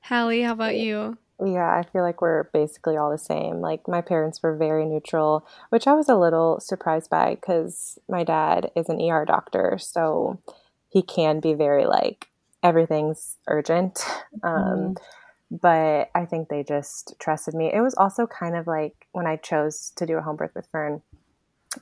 [0.01, 1.17] Hallie how about you?
[1.45, 3.61] Yeah i feel like we're basically all the same.
[3.61, 8.25] Like my parents were very neutral which i was a little surprised by because my
[8.25, 10.41] dad is an er doctor so
[10.89, 12.29] he can be very like
[12.63, 14.05] everything's urgent.
[14.43, 15.57] Um, mm-hmm.
[15.57, 17.71] but I think they just trusted me.
[17.73, 20.67] It was also kind of like when I chose to do a home birth with
[20.67, 21.03] Fern,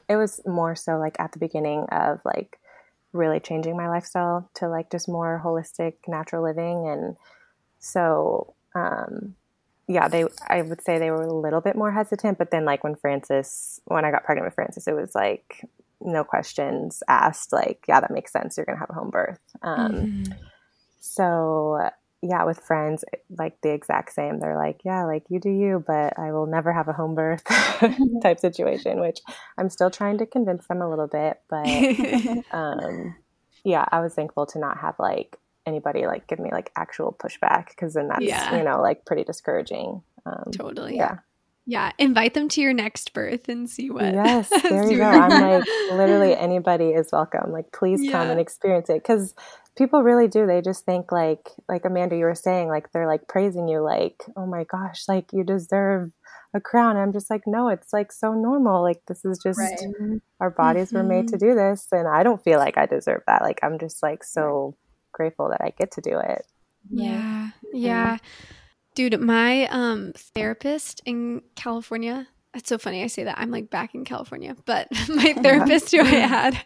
[0.08, 2.58] it was more so like at the beginning of like
[3.12, 6.88] really changing my lifestyle to like just more holistic natural living.
[6.88, 7.16] And
[7.78, 9.34] so um
[9.86, 12.82] yeah they i would say they were a little bit more hesitant but then like
[12.82, 15.62] when francis when i got pregnant with francis it was like
[16.04, 18.56] no questions asked like yeah that makes sense.
[18.56, 19.40] You're gonna have a home birth.
[19.62, 20.32] Um mm-hmm.
[21.04, 21.90] So
[22.22, 23.04] yeah, with friends,
[23.38, 24.40] like the exact same.
[24.40, 27.44] They're like, yeah, like you do you, but I will never have a home birth
[28.22, 29.20] type situation, which
[29.58, 31.40] I'm still trying to convince them a little bit.
[31.50, 31.66] But
[32.56, 33.14] um,
[33.62, 35.36] yeah, I was thankful to not have like
[35.66, 38.56] anybody like give me like actual pushback because then that's, yeah.
[38.56, 40.02] you know, like pretty discouraging.
[40.24, 40.96] Um, totally.
[40.96, 41.18] Yeah.
[41.66, 41.92] Yeah.
[41.98, 44.14] Invite them to your next birth and see what.
[44.14, 45.04] Yes, there you go.
[45.04, 47.52] I'm like, literally anybody is welcome.
[47.52, 49.34] Like, please come and experience it because
[49.76, 50.46] people really do.
[50.46, 54.22] They just think like, like Amanda, you were saying, like they're like praising you, like,
[54.36, 56.12] oh my gosh, like you deserve
[56.54, 56.96] a crown.
[56.96, 58.82] I'm just like, no, it's like so normal.
[58.82, 60.20] Like this is just Right.
[60.40, 63.42] our bodies were made to do this, and I don't feel like I deserve that.
[63.42, 64.76] Like I'm just like so
[65.12, 66.46] grateful that I get to do it.
[66.90, 67.50] Yeah.
[67.72, 68.18] Yeah.
[68.94, 73.38] Dude, my um therapist in California, it's so funny I say that.
[73.38, 76.60] I'm like back in California, but my therapist who I had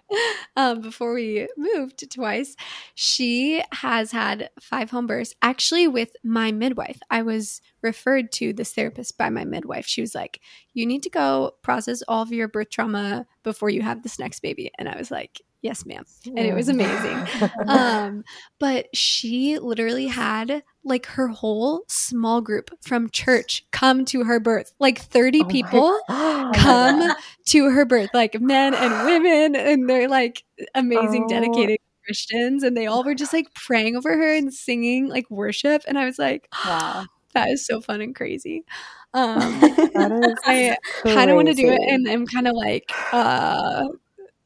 [0.57, 2.57] um before we moved twice,
[2.95, 6.99] she has had five home births actually with my midwife.
[7.11, 9.86] I was referred to this therapist by my midwife.
[9.86, 10.41] She was like,
[10.74, 14.41] "You need to go process all of your birth trauma before you have this next
[14.41, 16.04] baby." And I was like, "Yes, ma'am."
[16.36, 17.24] And it was amazing.
[17.68, 18.24] Um
[18.61, 24.72] but she literally had like her whole small group from church come to her birth.
[24.78, 26.00] Like 30 Oh people
[26.54, 27.14] come
[27.48, 28.11] to her birth.
[28.14, 30.44] Like men and women and they're like
[30.74, 31.28] amazing Oh.
[31.28, 32.62] dedicated christians.
[32.62, 35.82] And they all were just like praying over her and singing like worship.
[35.88, 37.06] And i was like Wow.
[37.34, 38.64] that is so fun and crazy.
[39.14, 39.59] Um
[39.94, 40.76] That is I
[41.09, 43.84] kind of want to do it and i'm kind of like uh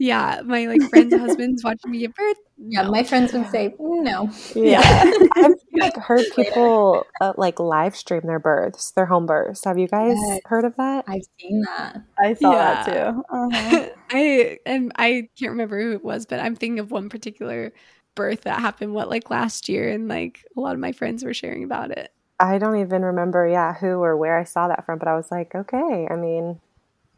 [0.03, 2.91] yeah my like friend's husband's watching me give birth Yeah, No.
[2.91, 4.31] my friends would say no.
[4.55, 4.83] Yeah.
[5.37, 9.65] I've like heard people uh, like live stream their births, their home births.
[9.65, 10.41] Have you guys Yes.
[10.47, 11.05] heard of that?
[11.09, 12.03] I've seen that.
[12.19, 13.23] I saw that too.
[13.33, 13.89] Uh-huh.
[14.11, 17.73] I and I can't remember who it was, but I'm thinking of one particular
[18.15, 21.35] birth that happened what like last year, and like a lot of my friends were
[21.35, 22.13] sharing about it.
[22.39, 25.31] I don't even remember, yeah, who or where I saw that from, but I was
[25.31, 26.61] like, okay, I mean,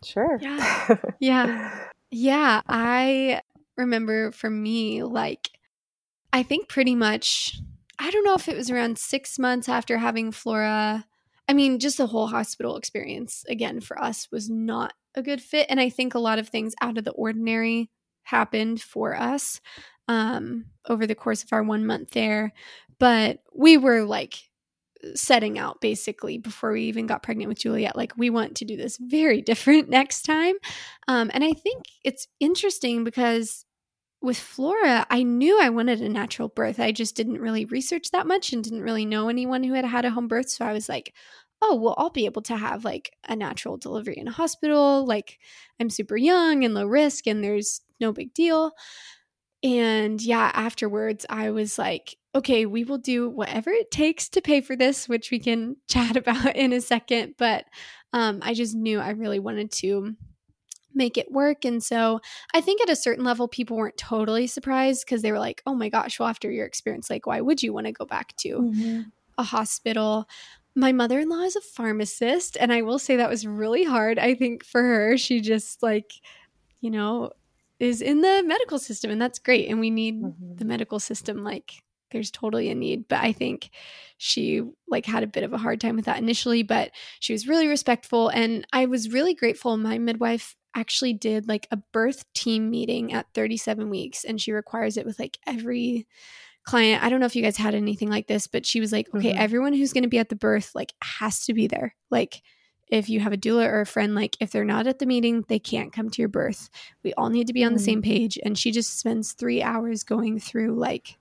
[0.04, 0.38] sure.
[0.40, 0.96] Yeah.
[1.20, 1.70] Yeah,
[2.14, 2.62] yeah.
[2.68, 3.42] I
[3.76, 5.50] remember for me, like
[6.32, 7.58] I think pretty much.
[7.98, 11.06] I don't know if it was around six months after having Flora.
[11.48, 15.66] I mean, just the whole hospital experience again for us was not a good fit,
[15.70, 17.90] and I think a lot of things out of the ordinary
[18.24, 19.60] happened for us
[20.08, 22.52] um, over the course of our one month there.
[22.98, 24.34] But we were like
[25.14, 27.96] setting out basically before we even got pregnant with Juliet.
[27.96, 30.54] Like, we want to do this very different next time.
[31.08, 33.64] Um, and I think it's interesting because
[34.22, 36.80] with Flora, I knew I wanted a natural birth.
[36.80, 40.06] I just didn't really research that much and didn't really know anyone who had had
[40.06, 40.48] a home birth.
[40.48, 41.12] So I was like,
[41.60, 45.04] oh, well, I'll be able to have like a natural delivery in a hospital.
[45.06, 45.38] Like,
[45.80, 48.72] I'm super young and low risk, and there's no big deal.
[49.62, 54.60] And yeah, afterwards, I was like, okay, we will do whatever it takes to pay
[54.60, 57.34] for this, which we can chat about in a second.
[57.38, 57.64] But
[58.12, 60.16] um, I just knew I really wanted to
[60.96, 61.64] make it work.
[61.64, 62.20] And so
[62.54, 65.74] I think at a certain level, people weren't totally surprised because they were like, oh
[65.74, 68.48] my gosh, well, after your experience, like, why would you want to go back to
[68.60, 69.00] Mm-hmm.
[69.38, 70.28] a hospital?
[70.76, 72.56] My mother in law is a pharmacist.
[72.60, 75.16] And I will say that was really hard, I think, for her.
[75.18, 76.12] She just, like,
[76.80, 77.30] you know,
[77.80, 79.68] is in the medical system, and that's great.
[79.68, 80.58] And we need Mhm.
[80.58, 81.82] the medical system, like,
[82.14, 83.68] there's totally a need but i think
[84.16, 86.90] she like had a bit of a hard time with that initially but
[87.20, 91.76] she was really respectful and i was really grateful my midwife actually did like a
[91.92, 96.06] birth team meeting at 37 weeks and she requires it with like every
[96.64, 99.06] client i don't know if you guys had anything like this but she was like
[99.14, 99.38] okay Mhm.
[99.38, 102.42] everyone who's going to be at the birth like has to be there like
[102.88, 105.44] if you have a doula or a friend like if they're not at the meeting
[105.48, 106.70] they can't come to your birth
[107.02, 107.84] we all need to be on the Mm.
[107.84, 111.16] same page and she just spends 3 hours going through like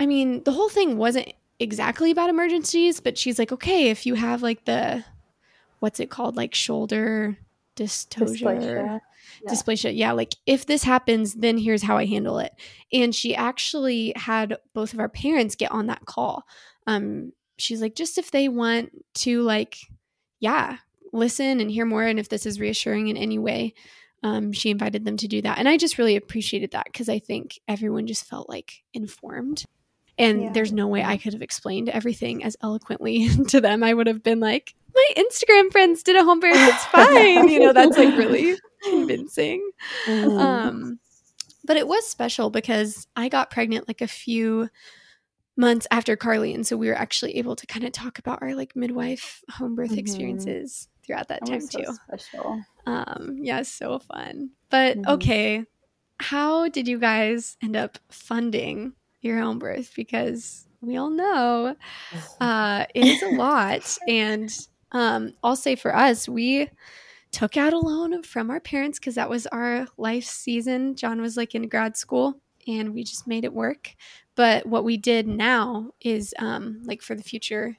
[0.00, 4.14] I mean, the whole thing wasn't exactly about emergencies, but she's like, okay, if you
[4.14, 5.04] have like the
[5.80, 7.36] what's it called, like shoulder
[7.76, 9.00] dystocia, Dysplasia.
[9.44, 9.52] Yeah.
[9.52, 9.96] dysplasia.
[9.96, 12.52] Yeah, like if this happens, then here's how I handle it.
[12.92, 16.44] And she actually had both of our parents get on that call.
[16.86, 19.78] Um, she's like, just if they want to, like,
[20.40, 20.78] yeah,
[21.12, 23.74] listen and hear more, and if this is reassuring in any way,
[24.22, 25.58] um, she invited them to do that.
[25.58, 29.64] And I just really appreciated that because I think everyone just felt like informed.
[30.18, 30.52] And Yeah.
[30.52, 33.82] there's no way I could have explained everything as eloquently to them.
[33.84, 36.56] I would have been like, my Instagram friends did a home birth.
[36.56, 37.48] It's fine.
[37.48, 39.70] you know, that's like really convincing.
[40.06, 40.40] Mhm.
[40.40, 40.98] Um,
[41.64, 44.70] but it was special because I got pregnant like a few
[45.56, 48.54] months after Carly, and so we were actually able to kind of talk about our
[48.54, 49.98] like midwife home birth Mhm.
[49.98, 51.92] experiences throughout that That time so too.
[52.06, 52.64] special.
[52.86, 54.50] Um, yeah, so fun.
[54.70, 55.08] But Mhm.
[55.14, 55.64] okay,
[56.20, 59.92] how did you guys end up funding your home birth?
[59.94, 61.76] Because we all know
[62.40, 64.50] uh, it is a lot, and
[64.92, 66.68] um, I'll say for us, we
[67.30, 70.96] took out a loan from our parents because that was our life season.
[70.96, 73.94] John was like in grad school, and we just made it work.
[74.34, 77.76] But what we did now is um, like for the future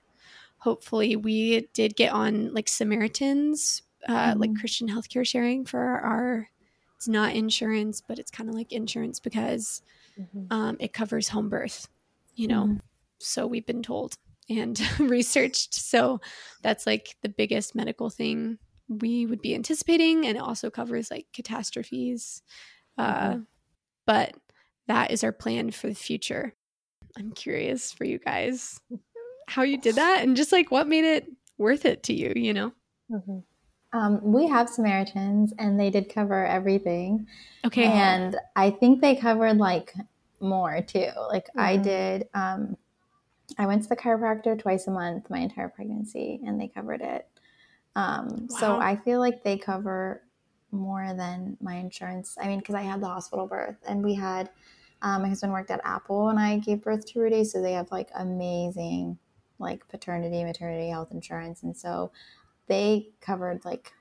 [0.59, 4.39] hopefully we did get on like Samaritans, uh, mm-hmm.
[4.39, 6.49] like Christian healthcare sharing for our.
[6.95, 9.81] It's not insurance, but it's kind of like insurance because
[10.19, 10.45] mm-hmm.
[10.51, 11.87] um, it covers home birth.
[12.35, 12.77] You know, mm-hmm.
[13.19, 14.17] so we've been told
[14.49, 15.73] and researched.
[15.75, 16.21] So
[16.61, 18.57] that's like the biggest medical thing
[18.87, 22.41] we would be anticipating, and it also covers like catastrophes.
[22.97, 23.39] Uh, mm-hmm.
[24.05, 24.35] But
[24.87, 26.53] that is our plan for the future.
[27.17, 28.79] I'm curious for you guys
[29.49, 32.53] how you did that and just like what made it worth it to you, you
[32.53, 32.71] know?
[33.11, 33.39] Mm-hmm.
[33.91, 37.25] Um, we have Samaritans and they did cover everything.
[37.65, 37.85] Okay.
[37.85, 39.93] And I think they covered like
[40.41, 41.09] more too.
[41.29, 41.59] Like mm-hmm.
[41.59, 42.77] I did, um,
[43.57, 47.27] I went to the chiropractor twice a month my entire pregnancy and they covered it.
[47.95, 48.57] Um, wow.
[48.59, 50.23] So I feel like they cover
[50.71, 52.37] more than my insurance.
[52.39, 54.49] I mean, because I had the hospital birth and we had
[55.01, 57.91] um, my husband worked at Apple and I gave birth to Rudy, so they have
[57.91, 59.17] like amazing
[59.57, 62.11] like paternity, maternity, health insurance, and so
[62.67, 63.93] they covered like.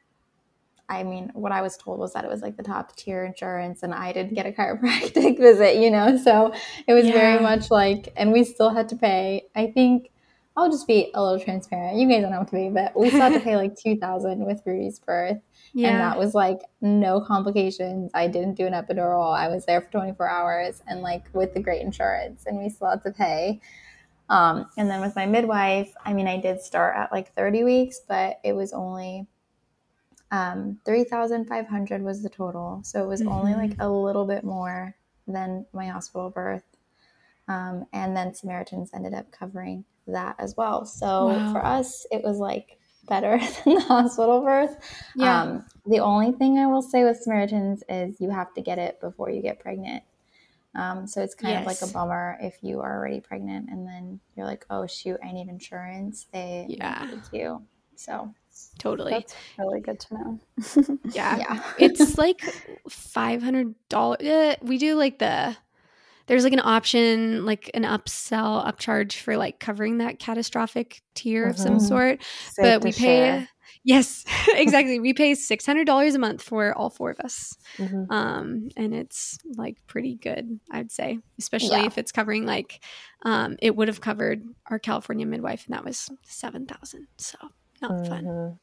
[0.88, 3.82] I mean, what I was told was that it was like the top tier insurance,
[3.82, 6.16] and I didn't get a chiropractic visit, you know.
[6.16, 6.52] So
[6.86, 7.12] it was yeah.
[7.12, 9.44] very much like, and we still had to pay.
[9.54, 10.10] I think
[10.56, 11.98] I'll just be a little transparent.
[11.98, 14.44] You guys don't have to be, but we still had to pay like two thousand
[14.46, 15.38] with Rudy's birth,
[15.74, 15.90] yeah.
[15.90, 18.10] And that was like no complications.
[18.14, 19.36] I didn't do an epidural.
[19.36, 22.90] I was there for 24 hours and like with the great insurance, and we still
[22.90, 23.60] had to pay.
[24.28, 28.00] Um, and then with my midwife, I mean, I did start at like 30 weeks,
[28.06, 29.26] but it was only
[30.30, 32.80] um, 3,500 was the total.
[32.84, 33.32] So it was mm-hmm.
[33.32, 34.94] only like a little bit more
[35.26, 36.64] than my hospital birth.
[37.48, 40.84] Um, and then Samaritans ended up covering that as well.
[40.84, 41.52] So wow.
[41.52, 44.76] for us, it was like better than the hospital birth.
[45.16, 45.42] Yeah.
[45.42, 49.00] Um, the only thing I will say with Samaritans is you have to get it
[49.00, 50.02] before you get pregnant.
[50.74, 51.62] Um, so it's kind yes.
[51.62, 55.18] of like a bummer if you are already pregnant and then you're like, oh shoot,
[55.24, 56.26] I need insurance.
[56.32, 57.62] They yeah you.
[57.96, 58.32] So
[58.78, 60.40] totally, that's really good to know.
[61.12, 61.62] yeah, yeah.
[61.78, 62.40] it's like
[62.88, 64.20] five hundred dollars.
[64.26, 65.56] Uh, we do like the
[66.28, 71.50] there's like an option, like an upsell, upcharge for like covering that catastrophic tier mm-hmm.
[71.50, 71.86] of some mm-hmm.
[71.86, 72.22] sort.
[72.50, 73.48] Safe but we pay, share.
[73.82, 75.00] yes, exactly.
[75.00, 78.12] we pay six hundred dollars a month for all four of us, mm-hmm.
[78.12, 81.86] um, and it's like pretty good, I'd say, especially yeah.
[81.86, 82.84] if it's covering like
[83.24, 87.08] um, it would have covered our California midwife, and that was seven thousand.
[87.16, 87.38] So
[87.80, 88.26] not mm-hmm.
[88.26, 88.58] fun.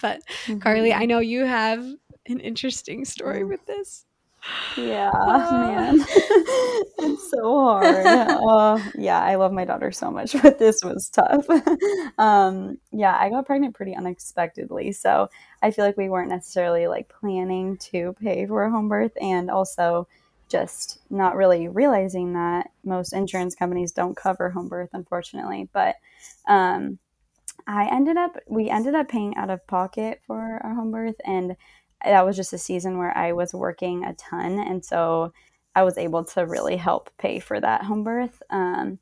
[0.00, 0.22] But
[0.60, 1.08] Carly, I mm-hmm.
[1.08, 1.84] know you have
[2.26, 4.06] an interesting story with this.
[4.76, 5.10] Yeah,
[5.50, 5.98] man.
[6.08, 8.06] it's so hard.
[8.06, 11.46] uh, yeah, I love my daughter so much, but this was tough.
[12.18, 14.92] um, yeah, I got pregnant pretty unexpectedly.
[14.92, 15.28] So
[15.62, 19.50] I feel like we weren't necessarily like planning to pay for a home birth and
[19.50, 20.08] also
[20.48, 25.68] just not really realizing that most insurance companies don't cover home birth, unfortunately.
[25.72, 25.96] But
[26.48, 26.98] um,
[27.70, 31.56] I ended up, we ended up paying out of pocket for our home birth and
[32.04, 34.58] that was just a season where I was working a ton.
[34.58, 35.32] And so
[35.76, 38.42] I was able to really help pay for that home birth.
[38.50, 38.98] Um,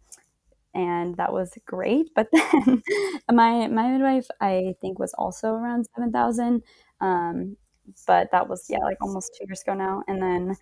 [0.74, 2.10] and that was great.
[2.14, 2.82] But then
[3.32, 6.62] my, my midwife, I think, was also around 7,000.
[7.00, 7.56] Um,
[8.06, 10.02] but that was, yeah, like almost two years ago now.
[10.08, 10.56] And then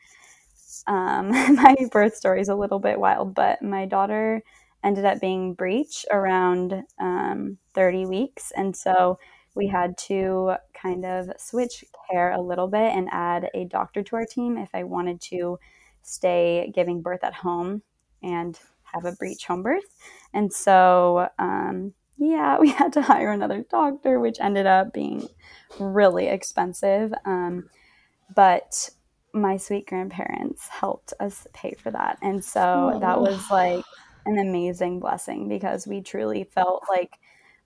[0.87, 4.43] um, my birth story is a little bit wild, but my daughter
[4.87, 8.53] ended up being breech around um, 30 weeks.
[8.57, 9.19] And so
[9.57, 14.17] we had to kind of switch care a little bit and add a doctor to
[14.17, 15.59] our team if I wanted to
[16.03, 17.83] stay giving birth at home
[18.23, 19.85] and have a breech home birth.
[20.33, 25.27] And so, um, yeah, we had to hire another doctor, which ended up being
[25.81, 27.13] really expensive.
[27.25, 27.69] Um,
[28.35, 28.89] but
[29.33, 32.19] my sweet grandparents helped us pay for that.
[32.23, 33.01] And so oh.
[33.01, 33.85] that was like
[34.27, 37.19] an amazing blessing because we truly felt like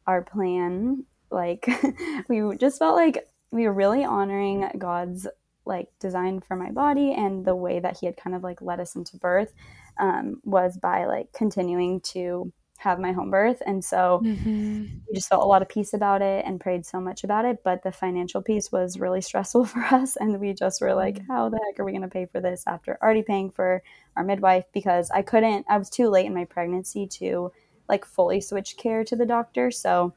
[0.07, 1.69] our plan like
[2.29, 5.27] we just felt like we were really honoring God's
[5.65, 8.81] like design for my body and the way that he had kind of like led
[8.81, 9.53] us into birth
[9.99, 14.85] um, was by like continuing to have my home birth and so mm-hmm.
[15.07, 17.63] we just felt a lot of peace about it and prayed so much about it
[17.63, 21.33] but the financial piece was really stressful for us and we just were like mm-hmm.
[21.33, 23.83] how the heck are we going to pay for this after already paying for
[24.17, 27.53] our midwife because i couldn't i was too late in my pregnancy to
[27.89, 30.13] like fully switch care to the doctor so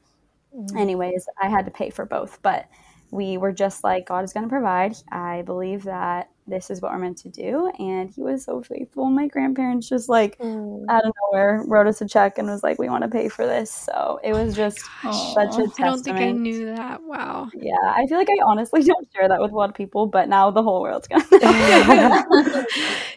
[0.56, 0.76] Mm-hmm.
[0.76, 2.66] Anyways, I had to pay for both, but
[3.10, 4.96] we were just like, God is going to provide.
[5.10, 7.70] I believe that this is what we're meant to do.
[7.78, 9.06] And he was so faithful.
[9.06, 10.84] My grandparents just like mm.
[10.88, 13.46] out of nowhere wrote us a check and was like, we want to pay for
[13.46, 13.70] this.
[13.70, 15.80] So it was just oh such a testament.
[15.80, 17.02] I don't think I knew that.
[17.02, 17.48] Wow.
[17.54, 17.72] Yeah.
[17.82, 20.50] I feel like I honestly don't share that with a lot of people, but now
[20.50, 21.36] the whole world's going to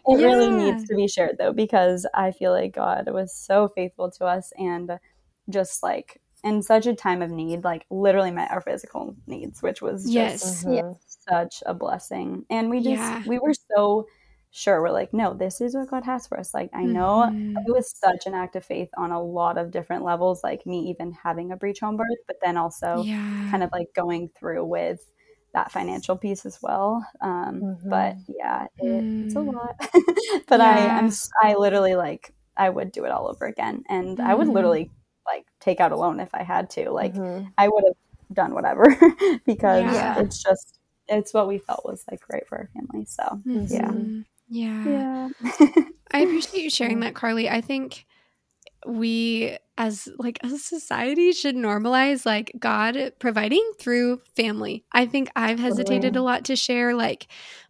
[0.09, 0.25] It yeah.
[0.25, 4.25] really needs to be shared though, because I feel like God was so faithful to
[4.25, 4.99] us and
[5.49, 9.81] just like in such a time of need, like literally met our physical needs, which
[9.81, 10.65] was just Yes.
[10.65, 10.97] Mhm.
[11.29, 12.45] such a blessing.
[12.49, 13.21] And we just Yeah.
[13.25, 14.07] we were so
[14.51, 14.81] sure.
[14.81, 16.53] We're like, no, this is what God has for us.
[16.53, 17.67] Like I know Mhm.
[17.67, 20.89] it was such an act of faith on a lot of different levels, like me
[20.89, 23.47] even having a breech home birth, but then also yeah.
[23.49, 24.99] kind of like going through with
[25.53, 27.05] that financial piece as well.
[27.21, 27.88] Um, Mhm.
[27.89, 29.51] But yeah, it, it's a Mm.
[29.51, 29.75] lot.
[30.47, 30.95] but I, Yeah.
[30.95, 34.47] I'm, s- I literally like, I would do it all over again, and I would
[34.47, 34.49] Mhm.
[34.49, 34.91] literally
[35.28, 36.89] like take out a loan if I had to.
[36.91, 37.51] Like, Mhm.
[37.57, 37.95] I would have
[38.34, 38.84] done whatever
[39.45, 40.19] because Yeah.
[40.19, 43.05] it's just, it's what we felt was like right for our family.
[43.05, 43.89] So yeah.
[43.91, 44.25] Mhm.
[44.49, 44.84] Yeah.
[44.86, 45.30] yeah,
[46.11, 47.49] I appreciate you sharing that, Carly.
[47.49, 48.05] I think
[48.86, 54.86] we as like a society should normalize like God providing through family.
[54.93, 57.28] I think I've hesitated a lot to share like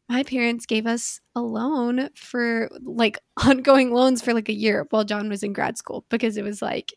[0.10, 5.04] my parents gave us a loan for like ongoing loans for like a year while
[5.04, 6.94] John was in grad school because it was like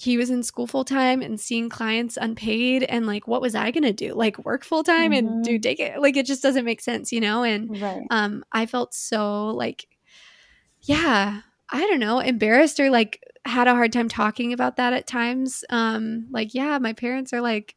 [0.00, 3.70] he was in school full time and seeing clients unpaid and like what was I
[3.70, 4.14] going to do?
[4.14, 7.20] Like work full time and do take it like it just doesn't make sense, you
[7.20, 7.42] know?
[7.44, 8.06] And right.
[8.10, 9.86] um i felt so like
[10.82, 11.40] yeah
[11.70, 15.64] i don't know embarrassed or like had a hard time talking about that at times
[15.70, 17.74] um like yeah my parents are like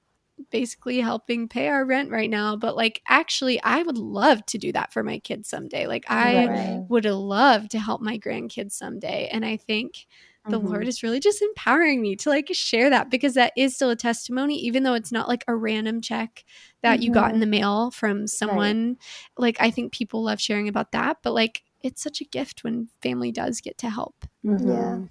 [0.52, 4.72] basically helping pay our rent right now but like actually i would love to do
[4.72, 6.86] that for my kids someday like i Right.
[6.88, 10.06] would love to help my grandkids someday and i think
[10.50, 10.64] the Mhm.
[10.66, 13.96] Lord is really just empowering me to like share that because that is still a
[13.96, 16.44] testimony, even though it's not like a random check
[16.82, 18.98] that you got in the mail from someone.
[19.38, 22.90] Like, I think people love sharing about that, but like, it's such a gift when
[23.02, 24.26] family does get to help.
[24.46, 25.10] Mhm.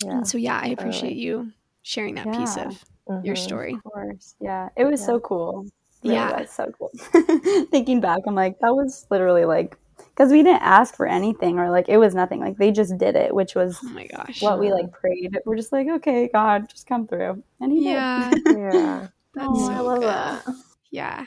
[0.00, 0.10] Yeah.
[0.10, 0.74] And so, yeah, I totally.
[0.74, 1.52] appreciate you
[1.82, 2.84] sharing that piece of
[3.24, 3.38] your Mhm.
[3.38, 3.74] story.
[3.74, 4.36] Of course.
[4.40, 4.68] Yeah.
[4.76, 5.06] It was Yeah.
[5.06, 5.66] so cool.
[6.04, 6.40] Really Yeah.
[6.40, 6.90] was so cool.
[7.70, 9.76] Thinking back, I'm like, that was literally like,
[10.18, 12.40] because we didn't ask for anything or like it was nothing.
[12.40, 14.42] Like they just did it, which was Oh my gosh.
[14.42, 15.38] what we like prayed.
[15.46, 17.40] We're just like, okay, God, just come through.
[17.60, 18.30] And he Yeah.
[18.30, 18.42] did.
[18.58, 19.06] Yeah.
[19.34, 20.08] That's Oh, so I love good.
[20.08, 20.44] that.
[20.90, 21.26] Yeah.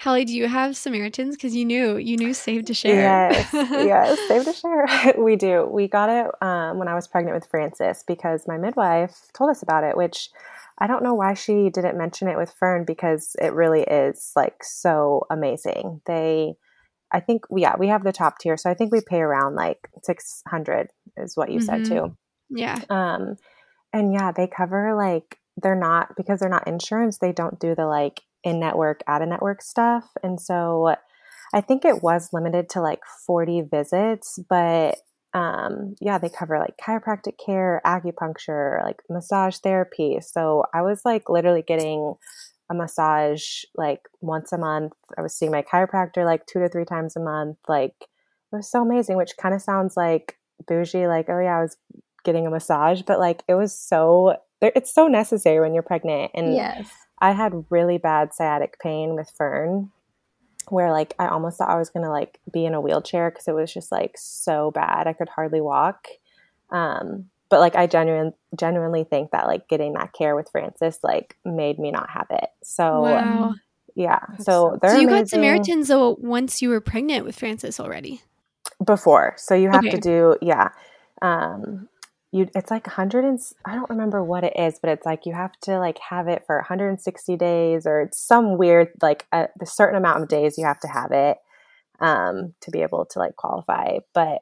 [0.00, 1.36] Hallie, do you have Samaritans?
[1.36, 3.30] Because you knew, you knew Save to Share.
[3.30, 5.14] Yes, yes, save to share.
[5.16, 5.68] we do.
[5.70, 9.62] We got it um, when I was pregnant with Francis because my midwife told us
[9.62, 10.30] about it, which
[10.78, 14.64] I don't know why she didn't mention it with Fern because it really is like
[14.64, 16.00] so amazing.
[16.06, 16.56] They,
[17.14, 19.78] I think, yeah, we have the top tier, so I think we pay around like
[20.02, 21.88] six hundred is what you said Mhm.
[21.88, 22.16] too.
[22.50, 22.80] Yeah.
[22.90, 23.36] Um,
[23.92, 27.18] and yeah, they cover like they're not because they're not insurance.
[27.18, 30.96] They don't do the like in network, out of network stuff, and so
[31.54, 34.96] I think it was limited to like forty visits, but
[35.34, 40.18] um, yeah, they cover like chiropractic care, acupuncture, like massage therapy.
[40.20, 42.14] So I was like literally getting
[42.74, 44.92] a massage like once a month.
[45.16, 47.58] I was seeing my chiropractor like two to three times a month.
[47.68, 51.62] Like it was so amazing, which kind of sounds like bougie, like, oh yeah, I
[51.62, 51.76] was
[52.24, 56.32] getting a massage, but like it was so it's so necessary when you're pregnant.
[56.34, 56.90] And Yes.
[57.20, 59.90] I had really bad sciatic pain with Fern
[60.68, 63.46] where like I almost thought I was going to like be in a wheelchair cuz
[63.46, 65.06] it was just like so bad.
[65.06, 66.08] I could hardly walk.
[66.70, 71.36] Um but like I genuine, genuinely think that like getting that care with Francis like
[71.44, 72.48] made me not have it.
[72.64, 73.54] So Wow.
[73.94, 74.18] yeah.
[74.28, 77.38] That's So so- they're So you got amazing Samaritans though once you were pregnant with
[77.38, 78.22] Francis already.
[78.84, 79.34] before.
[79.36, 79.90] So you have Okay.
[79.90, 80.70] to do yeah.
[81.22, 81.88] Um
[82.32, 85.32] you it's like 100 and I don't remember what it is, but it's like you
[85.34, 89.66] have to like have it for 160 days or it's some weird like a, the
[89.66, 91.36] certain amount of days you have to have it
[92.00, 93.98] um to be able to like qualify.
[94.12, 94.40] But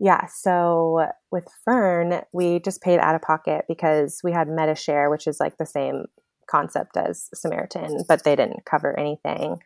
[0.00, 5.26] yeah, so with Fern, we just paid out of pocket because we had Medi-Share, which
[5.26, 6.04] is like the same
[6.48, 9.58] concept as Samaritan, but they didn't cover anything.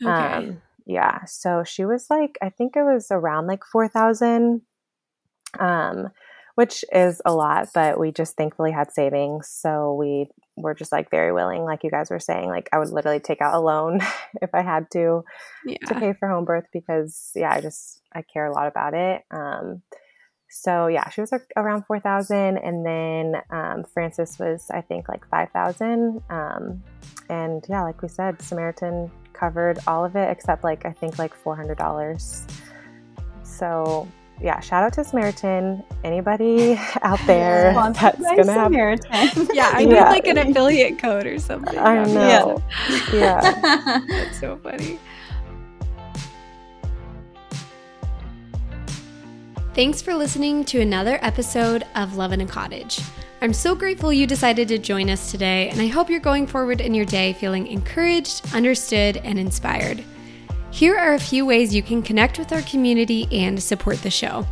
[0.00, 0.10] Okay.
[0.10, 1.24] Um, yeah.
[1.26, 4.62] So she was like, I think it was around like 4,000,
[5.58, 6.08] um,
[6.54, 9.48] which is a lot, but we just thankfully had savings.
[9.48, 12.90] So we were just like very willing, like you guys were saying, like I would
[12.90, 14.00] literally take out a loan
[14.42, 15.24] if I had to
[15.86, 19.22] to pay for home birth because yeah, I just, I care a lot about it.
[19.30, 19.82] Um,
[20.50, 26.20] so yeah, she was around 4,000 and then um, Francis was, I think like 5,000.
[26.28, 26.82] Um,
[27.30, 31.34] and yeah, like we said, Samaritan covered all of it except like I think like
[31.34, 32.46] four hundred dollars.
[33.42, 34.06] So
[34.42, 35.82] yeah, shout out to Samaritan.
[36.04, 39.48] Anybody out there Sponsored that's by gonna have Samaritan.
[39.54, 40.10] Yeah, I need Yeah.
[40.10, 41.78] like an affiliate code or something.
[41.78, 42.62] I That'd know.
[43.10, 44.00] so- yeah.
[44.08, 44.98] That's so funny.
[49.74, 53.00] Thanks for listening to another episode of Love in a Cottage.
[53.40, 56.80] I'm so grateful you decided to join us today, and I hope you're going forward
[56.80, 60.04] in your day feeling encouraged, understood, and inspired.
[60.72, 64.46] Here are a few ways you can connect with our community and support the show.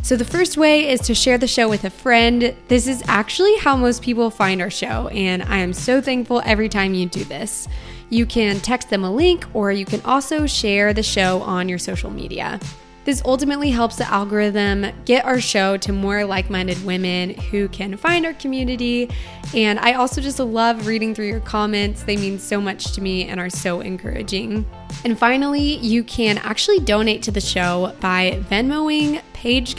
[0.00, 2.56] So, the first way is to share the show with a friend.
[2.68, 6.70] This is actually how most people find our show, and I am so thankful every
[6.70, 7.68] time you do this.
[8.08, 11.78] You can text them a link, or you can also share the show on your
[11.78, 12.58] social media.
[13.06, 17.96] This ultimately helps the algorithm get our show to more like minded women who can
[17.96, 19.08] find our community.
[19.54, 22.02] And I also just love reading through your comments.
[22.02, 24.66] They mean so much to me and are so encouraging.
[25.04, 29.78] And finally, you can actually donate to the show by Venmoing Paige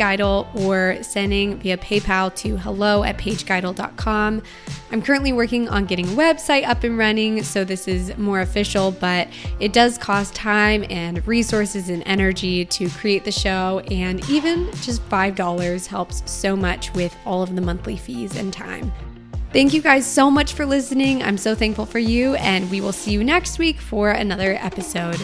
[0.56, 4.42] or sending via PayPal to hello at paigegeidel.com.
[4.92, 8.92] I'm currently working on getting a website up and running, so this is more official,
[8.92, 9.28] but
[9.60, 15.06] it does cost time and resources and energy to create the show, and even just
[15.10, 18.90] $5 helps so much with all of the monthly fees and time.
[19.52, 21.22] Thank you guys so much for listening.
[21.22, 25.20] I'm so thankful for you, and we will see you next week for another episode.